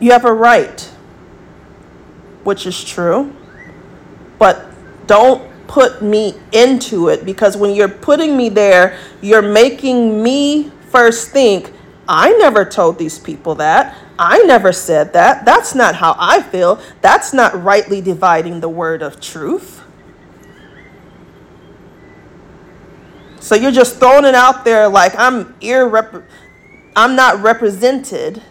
You 0.00 0.12
have 0.12 0.24
a 0.24 0.32
right, 0.32 0.80
which 2.42 2.66
is 2.66 2.82
true, 2.84 3.34
but 4.38 4.66
don't 5.06 5.50
put 5.66 6.02
me 6.02 6.34
into 6.52 7.08
it 7.08 7.24
because 7.24 7.56
when 7.56 7.74
you're 7.74 7.88
putting 7.88 8.36
me 8.36 8.48
there, 8.48 8.98
you're 9.20 9.42
making 9.42 10.22
me 10.22 10.70
first 10.90 11.30
think, 11.30 11.72
I 12.08 12.32
never 12.32 12.64
told 12.64 12.98
these 12.98 13.18
people 13.18 13.54
that. 13.56 13.96
I 14.18 14.38
never 14.42 14.72
said 14.72 15.12
that. 15.14 15.44
That's 15.44 15.74
not 15.74 15.96
how 15.96 16.14
I 16.18 16.42
feel. 16.42 16.80
That's 17.00 17.32
not 17.32 17.60
rightly 17.62 18.00
dividing 18.00 18.60
the 18.60 18.68
word 18.68 19.02
of 19.02 19.20
truth. 19.20 19.82
So 23.40 23.54
you're 23.54 23.72
just 23.72 23.98
throwing 23.98 24.24
it 24.24 24.34
out 24.34 24.64
there 24.64 24.88
like 24.88 25.14
I'm 25.18 25.54
irrep- 25.54 26.24
I'm 26.94 27.16
not 27.16 27.42
represented. 27.42 28.42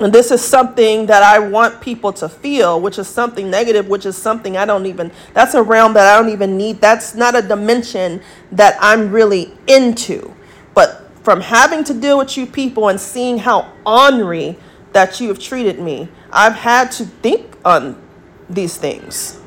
And 0.00 0.10
this 0.14 0.30
is 0.30 0.40
something 0.42 1.06
that 1.06 1.22
I 1.22 1.38
want 1.38 1.82
people 1.82 2.10
to 2.14 2.28
feel, 2.28 2.80
which 2.80 2.98
is 2.98 3.06
something 3.06 3.50
negative, 3.50 3.86
which 3.86 4.06
is 4.06 4.16
something 4.16 4.56
I 4.56 4.64
don't 4.64 4.86
even, 4.86 5.12
that's 5.34 5.52
a 5.52 5.62
realm 5.62 5.92
that 5.92 6.06
I 6.06 6.18
don't 6.18 6.32
even 6.32 6.56
need. 6.56 6.80
That's 6.80 7.14
not 7.14 7.36
a 7.36 7.42
dimension 7.42 8.22
that 8.52 8.78
I'm 8.80 9.12
really 9.12 9.52
into. 9.66 10.34
But 10.74 11.06
from 11.22 11.42
having 11.42 11.84
to 11.84 11.92
deal 11.92 12.16
with 12.16 12.38
you 12.38 12.46
people 12.46 12.88
and 12.88 12.98
seeing 12.98 13.38
how 13.38 13.72
ornery 13.84 14.56
that 14.92 15.20
you 15.20 15.28
have 15.28 15.38
treated 15.38 15.78
me, 15.78 16.08
I've 16.32 16.54
had 16.54 16.90
to 16.92 17.04
think 17.04 17.58
on 17.62 18.00
these 18.48 18.78
things. 18.78 19.38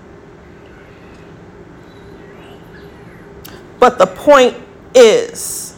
But 3.80 3.98
the 3.98 4.08
point 4.08 4.56
is, 4.94 5.73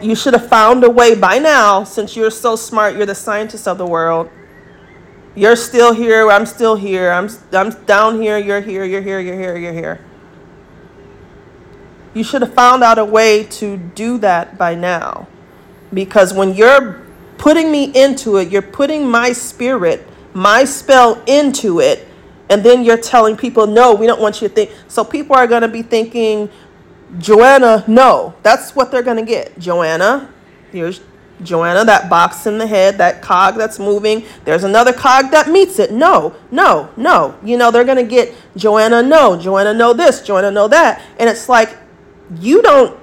you 0.00 0.14
should 0.14 0.34
have 0.34 0.48
found 0.48 0.84
a 0.84 0.90
way 0.90 1.14
by 1.14 1.38
now, 1.38 1.84
since 1.84 2.16
you're 2.16 2.30
so 2.30 2.56
smart, 2.56 2.96
you're 2.96 3.06
the 3.06 3.14
scientist 3.14 3.66
of 3.66 3.78
the 3.78 3.86
world. 3.86 4.30
You're 5.34 5.56
still 5.56 5.92
here, 5.92 6.30
I'm 6.30 6.46
still 6.46 6.76
here, 6.76 7.12
I'm, 7.12 7.28
I'm 7.52 7.70
down 7.84 8.20
here, 8.20 8.38
you're 8.38 8.60
here, 8.60 8.84
you're 8.84 9.02
here, 9.02 9.20
you're 9.20 9.38
here, 9.38 9.56
you're 9.56 9.72
here. 9.72 10.00
You 12.14 12.24
should 12.24 12.42
have 12.42 12.54
found 12.54 12.82
out 12.82 12.98
a 12.98 13.04
way 13.04 13.44
to 13.44 13.76
do 13.76 14.18
that 14.18 14.58
by 14.58 14.74
now. 14.74 15.28
Because 15.92 16.34
when 16.34 16.54
you're 16.54 17.02
putting 17.36 17.70
me 17.70 17.84
into 17.94 18.36
it, 18.36 18.50
you're 18.50 18.62
putting 18.62 19.06
my 19.06 19.32
spirit, 19.32 20.06
my 20.34 20.64
spell 20.64 21.22
into 21.26 21.80
it, 21.80 22.08
and 22.50 22.64
then 22.64 22.82
you're 22.84 22.98
telling 22.98 23.36
people, 23.36 23.66
no, 23.66 23.94
we 23.94 24.06
don't 24.06 24.20
want 24.20 24.40
you 24.40 24.48
to 24.48 24.54
think. 24.54 24.70
So 24.88 25.04
people 25.04 25.36
are 25.36 25.46
going 25.46 25.62
to 25.62 25.68
be 25.68 25.82
thinking, 25.82 26.50
Joanna, 27.16 27.84
no, 27.86 28.34
that's 28.42 28.76
what 28.76 28.90
they're 28.90 29.02
going 29.02 29.16
to 29.16 29.24
get. 29.24 29.58
Joanna, 29.58 30.30
here's 30.70 31.00
Joanna, 31.42 31.84
that 31.84 32.10
box 32.10 32.46
in 32.46 32.58
the 32.58 32.66
head, 32.66 32.98
that 32.98 33.22
cog 33.22 33.54
that's 33.56 33.78
moving. 33.78 34.24
There's 34.44 34.64
another 34.64 34.92
cog 34.92 35.30
that 35.30 35.48
meets 35.48 35.78
it. 35.78 35.92
No, 35.92 36.34
no, 36.50 36.90
no. 36.96 37.38
You 37.42 37.56
know, 37.56 37.70
they're 37.70 37.84
going 37.84 37.96
to 37.96 38.02
get 38.02 38.34
Joanna, 38.56 39.02
no, 39.02 39.40
Joanna, 39.40 39.72
know 39.72 39.92
this, 39.92 40.22
Joanna, 40.22 40.50
know 40.50 40.68
that. 40.68 41.02
And 41.18 41.30
it's 41.30 41.48
like, 41.48 41.76
you 42.40 42.60
don't 42.60 42.98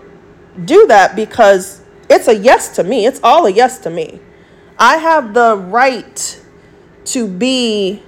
do 0.65 0.85
that 0.87 1.15
because 1.15 1.81
it's 2.09 2.27
a 2.27 2.35
yes 2.35 2.75
to 2.75 2.83
me. 2.83 3.05
It's 3.05 3.19
all 3.23 3.45
a 3.45 3.51
yes 3.51 3.79
to 3.79 3.89
me. 3.89 4.19
I 4.77 4.97
have 4.97 5.33
the 5.33 5.57
right 5.57 6.41
to 7.05 7.27
be 7.27 8.03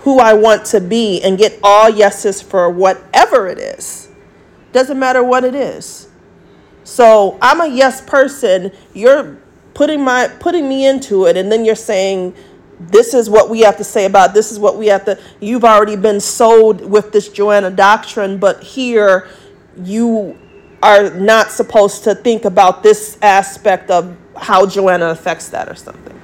who 0.00 0.18
I 0.20 0.34
want 0.34 0.66
to 0.66 0.80
be 0.80 1.20
and 1.22 1.38
get 1.38 1.58
all 1.62 1.88
yeses 1.88 2.40
for 2.40 2.70
whatever 2.70 3.48
it 3.48 3.58
is. 3.58 4.07
Doesn't 4.72 4.98
matter 4.98 5.22
what 5.22 5.44
it 5.44 5.54
is. 5.54 6.08
So 6.84 7.38
I'm 7.42 7.60
a 7.60 7.66
yes 7.66 8.00
person. 8.00 8.72
You're 8.94 9.38
putting 9.74 10.02
my 10.02 10.28
putting 10.40 10.68
me 10.68 10.86
into 10.86 11.26
it, 11.26 11.36
and 11.36 11.50
then 11.50 11.64
you're 11.64 11.74
saying, 11.74 12.34
this 12.80 13.12
is 13.14 13.28
what 13.28 13.50
we 13.50 13.60
have 13.60 13.76
to 13.76 13.84
say 13.84 14.04
about 14.04 14.34
this 14.34 14.52
is 14.52 14.58
what 14.58 14.76
we 14.76 14.86
have 14.86 15.04
to 15.04 15.18
you've 15.40 15.64
already 15.64 15.96
been 15.96 16.20
sold 16.20 16.80
with 16.80 17.10
this 17.12 17.28
joanna 17.28 17.70
doctrine 17.70 18.38
but 18.38 18.62
here 18.62 19.28
you 19.82 20.38
are 20.82 21.10
not 21.10 21.50
supposed 21.50 22.04
to 22.04 22.14
think 22.14 22.44
about 22.44 22.82
this 22.82 23.18
aspect 23.20 23.90
of 23.90 24.16
how 24.36 24.64
joanna 24.64 25.06
affects 25.06 25.48
that 25.48 25.68
or 25.68 25.74
something 25.74 26.18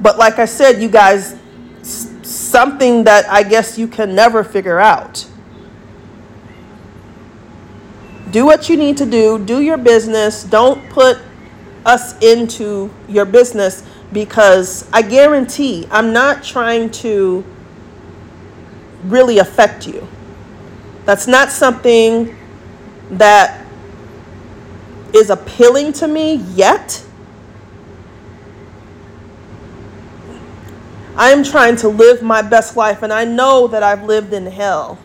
but 0.00 0.16
like 0.16 0.38
i 0.38 0.44
said 0.44 0.80
you 0.80 0.88
guys 0.88 1.36
something 1.82 3.02
that 3.02 3.26
i 3.28 3.42
guess 3.42 3.76
you 3.76 3.88
can 3.88 4.14
never 4.14 4.44
figure 4.44 4.78
out 4.78 5.26
do 8.32 8.46
what 8.46 8.68
you 8.68 8.76
need 8.76 8.96
to 8.96 9.06
do, 9.06 9.38
do 9.38 9.60
your 9.60 9.76
business. 9.76 10.42
Don't 10.42 10.88
put 10.90 11.18
us 11.84 12.18
into 12.22 12.90
your 13.08 13.26
business 13.26 13.84
because 14.12 14.88
I 14.92 15.02
guarantee 15.02 15.86
I'm 15.90 16.12
not 16.12 16.42
trying 16.42 16.90
to 17.02 17.44
really 19.04 19.38
affect 19.38 19.86
you. 19.86 20.08
That's 21.04 21.26
not 21.26 21.50
something 21.50 22.36
that 23.10 23.66
is 25.14 25.28
appealing 25.28 25.92
to 25.94 26.08
me 26.08 26.36
yet. 26.54 27.04
I 31.16 31.30
am 31.32 31.44
trying 31.44 31.76
to 31.76 31.88
live 31.88 32.22
my 32.22 32.40
best 32.40 32.74
life, 32.76 33.02
and 33.02 33.12
I 33.12 33.26
know 33.26 33.66
that 33.68 33.82
I've 33.82 34.04
lived 34.04 34.32
in 34.32 34.46
hell. 34.46 34.98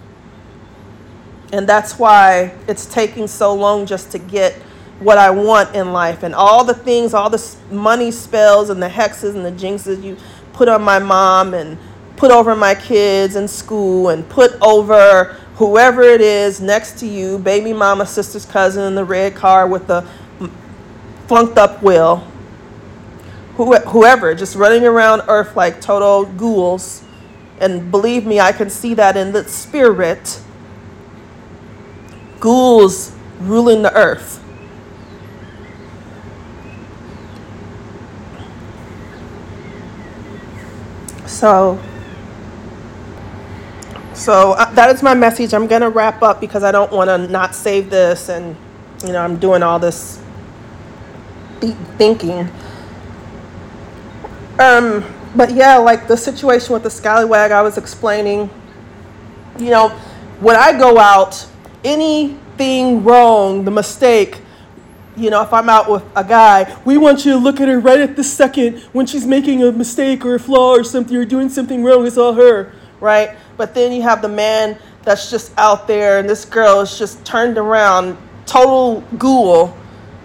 And 1.54 1.68
that's 1.68 1.98
why 1.98 2.54
it's 2.68 2.86
taking 2.86 3.28
so 3.28 3.54
long 3.54 3.86
just 3.86 4.12
to 4.12 4.20
get 4.20 4.54
what 5.00 5.18
I 5.18 5.30
want 5.30 5.76
in 5.76 5.94
life. 5.94 6.24
And 6.24 6.36
all 6.36 6.64
the 6.64 6.74
things, 6.74 7.14
all 7.14 7.30
the 7.30 7.56
money 7.72 8.12
spells 8.12 8.70
and 8.70 8.82
the 8.82 8.90
hexes 8.90 9.36
and 9.36 9.46
the 9.46 9.52
jinxes 9.52 10.04
you 10.04 10.18
put 10.54 10.68
on 10.68 10.82
my 10.82 11.00
mom 11.00 11.54
and 11.54 11.78
put 12.18 12.32
over 12.32 12.56
my 12.56 12.74
kids 12.76 13.36
in 13.36 13.48
school 13.48 14.10
and 14.10 14.28
put 14.28 14.52
over 14.62 15.36
whoever 15.56 16.02
it 16.02 16.22
is 16.22 16.60
next 16.60 16.98
to 17.00 17.08
you, 17.08 17.38
baby 17.40 17.74
mama, 17.74 18.06
sister's 18.06 18.46
cousin 18.46 18.84
in 18.84 18.96
the 18.96 19.06
red 19.06 19.36
car 19.36 19.68
with 19.68 19.88
the 19.88 20.06
flunked 21.28 21.58
up 21.58 21.82
will. 21.82 22.28
Whoever, 23.56 24.36
just 24.36 24.56
running 24.56 24.86
around 24.86 25.24
earth 25.28 25.56
like 25.56 25.82
total 25.82 26.26
ghouls. 26.26 27.04
And 27.60 27.90
believe 27.90 28.26
me, 28.26 28.40
I 28.40 28.52
can 28.52 28.70
see 28.70 28.94
that 28.96 29.18
in 29.18 29.32
the 29.32 29.48
spirit 29.48 30.42
ghouls 32.40 33.16
ruling 33.40 33.82
the 33.82 33.94
earth. 33.94 34.44
So, 41.26 41.80
so 44.14 44.54
uh, 44.54 44.74
that 44.74 44.90
is 44.96 45.04
my 45.04 45.14
message. 45.14 45.54
I'm 45.54 45.68
gonna 45.68 45.90
wrap 45.90 46.24
up 46.24 46.42
because 46.42 46.64
I 46.64 46.72
don't 46.72 46.92
want 46.92 47.10
to 47.10 47.18
not 47.28 47.54
save 47.54 47.90
this, 47.90 48.30
and 48.30 48.56
you 49.06 49.12
know 49.12 49.22
I'm 49.22 49.38
doing 49.38 49.62
all 49.62 49.78
this 49.78 50.20
thinking. 51.98 52.50
Um, 54.60 55.06
but 55.36 55.52
yeah, 55.52 55.78
like 55.78 56.08
the 56.08 56.18
situation 56.18 56.74
with 56.74 56.84
the 56.84 56.90
scallywag 56.90 57.52
I 57.52 57.62
was 57.62 57.78
explaining. 57.78 58.50
You 59.60 59.70
know, 59.70 59.90
when 60.40 60.56
I 60.56 60.78
go 60.78 60.98
out 60.98 61.46
anything 61.88 63.04
wrong, 63.04 63.64
the 63.64 63.72
mistake, 63.72 64.42
you 65.16 65.32
know, 65.32 65.42
if 65.42 65.52
I'm 65.52 65.70
out 65.70 65.90
with 65.90 66.04
a 66.16 66.24
guy, 66.24 66.78
we 66.86 66.98
want 66.98 67.26
you 67.26 67.32
to 67.32 67.38
look 67.38 67.60
at 67.60 67.68
her 67.68 67.80
right 67.80 68.00
at 68.00 68.16
the 68.16 68.24
second 68.24 68.80
when 68.94 69.08
she's 69.08 69.26
making 69.26 69.64
a 69.64 69.72
mistake 69.72 70.24
or 70.26 70.36
a 70.36 70.40
flaw 70.40 70.76
or 70.76 70.84
something 70.84 71.16
or 71.16 71.26
doing 71.26 71.50
something 71.50 71.84
wrong. 71.84 72.06
It's 72.06 72.18
all 72.18 72.34
her, 72.34 72.74
right? 73.00 73.36
But 73.56 73.74
then 73.74 73.92
you 73.92 74.04
have 74.04 74.22
the 74.22 74.30
man 74.30 74.78
that's 75.04 75.32
just 75.32 75.58
out 75.58 75.88
there 75.88 76.20
and 76.20 76.30
this 76.30 76.46
girl 76.46 76.82
is 76.82 77.00
just 77.00 77.26
turned 77.26 77.58
around, 77.58 78.18
total 78.46 79.02
ghoul, 79.18 79.76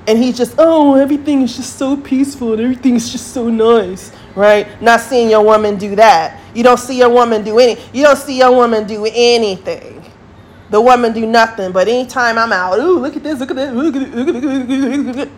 and 0.08 0.18
he's 0.18 0.36
just, 0.36 0.56
oh, 0.58 0.96
everything 0.96 1.42
is 1.42 1.56
just 1.56 1.78
so 1.78 1.96
peaceful 1.96 2.52
and 2.52 2.60
everything's 2.60 3.10
just 3.10 3.28
so 3.32 3.48
nice, 3.48 4.12
right? 4.34 4.66
Not 4.82 5.00
seeing 5.00 5.30
your 5.30 5.44
woman 5.44 5.78
do 5.78 5.94
that. 5.96 6.40
You 6.54 6.64
don't 6.64 6.80
see 6.80 6.98
your 6.98 7.08
woman 7.08 7.44
do 7.44 7.58
any. 7.58 7.80
You 7.94 8.02
don't 8.02 8.18
see 8.18 8.36
your 8.36 8.52
woman 8.52 8.86
do 8.86 9.06
anything 9.06 10.01
the 10.72 10.80
woman 10.80 11.12
do 11.12 11.26
nothing. 11.26 11.70
But 11.70 11.86
anytime 11.86 12.38
I'm 12.38 12.52
out, 12.52 12.80
ooh, 12.80 12.98
look 12.98 13.14
at 13.14 13.22
this, 13.22 13.38
look 13.38 13.50
at 13.50 13.56
this, 13.56 13.72
look 13.72 13.94
at 13.94 15.14
this, 15.14 15.28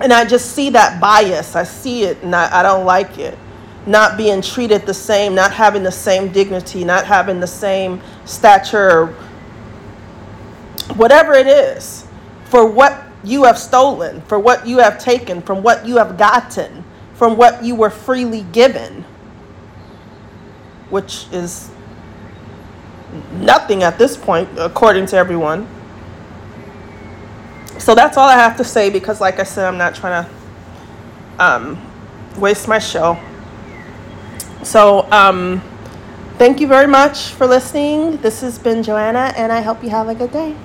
and 0.00 0.12
I 0.12 0.24
just 0.24 0.54
see 0.54 0.70
that 0.70 1.00
bias. 1.00 1.56
I 1.56 1.64
see 1.64 2.02
it 2.02 2.22
and 2.22 2.34
I, 2.34 2.60
I 2.60 2.62
don't 2.62 2.84
like 2.84 3.18
it. 3.18 3.38
Not 3.86 4.18
being 4.18 4.42
treated 4.42 4.86
the 4.86 4.94
same, 4.94 5.34
not 5.34 5.52
having 5.52 5.82
the 5.82 5.92
same 5.92 6.30
dignity, 6.30 6.84
not 6.84 7.06
having 7.06 7.40
the 7.40 7.46
same 7.46 8.02
stature, 8.24 9.06
whatever 10.96 11.32
it 11.32 11.46
is, 11.46 12.06
for 12.44 12.66
what 12.66 13.04
you 13.24 13.44
have 13.44 13.58
stolen, 13.58 14.20
for 14.22 14.38
what 14.38 14.66
you 14.66 14.78
have 14.78 14.98
taken, 14.98 15.40
from 15.40 15.62
what 15.62 15.86
you 15.86 15.96
have 15.96 16.18
gotten, 16.18 16.84
from 17.14 17.36
what 17.36 17.64
you 17.64 17.74
were 17.74 17.90
freely 17.90 18.42
given, 18.52 19.04
which 20.90 21.26
is 21.32 21.70
nothing 23.32 23.82
at 23.82 23.98
this 23.98 24.16
point, 24.16 24.48
according 24.58 25.06
to 25.06 25.16
everyone. 25.16 25.66
So 27.78 27.94
that's 27.94 28.16
all 28.16 28.28
I 28.28 28.34
have 28.34 28.56
to 28.56 28.64
say 28.64 28.90
because, 28.90 29.20
like 29.20 29.38
I 29.38 29.44
said, 29.44 29.66
I'm 29.66 29.78
not 29.78 29.94
trying 29.94 30.24
to 30.24 30.30
um, 31.38 31.78
waste 32.36 32.68
my 32.68 32.78
show. 32.78 33.18
So, 34.62 35.10
um, 35.12 35.62
thank 36.36 36.60
you 36.60 36.66
very 36.66 36.88
much 36.88 37.28
for 37.28 37.46
listening. 37.46 38.16
This 38.18 38.40
has 38.40 38.58
been 38.58 38.82
Joanna, 38.82 39.32
and 39.36 39.52
I 39.52 39.60
hope 39.62 39.82
you 39.82 39.90
have 39.90 40.08
a 40.08 40.14
good 40.14 40.32
day. 40.32 40.56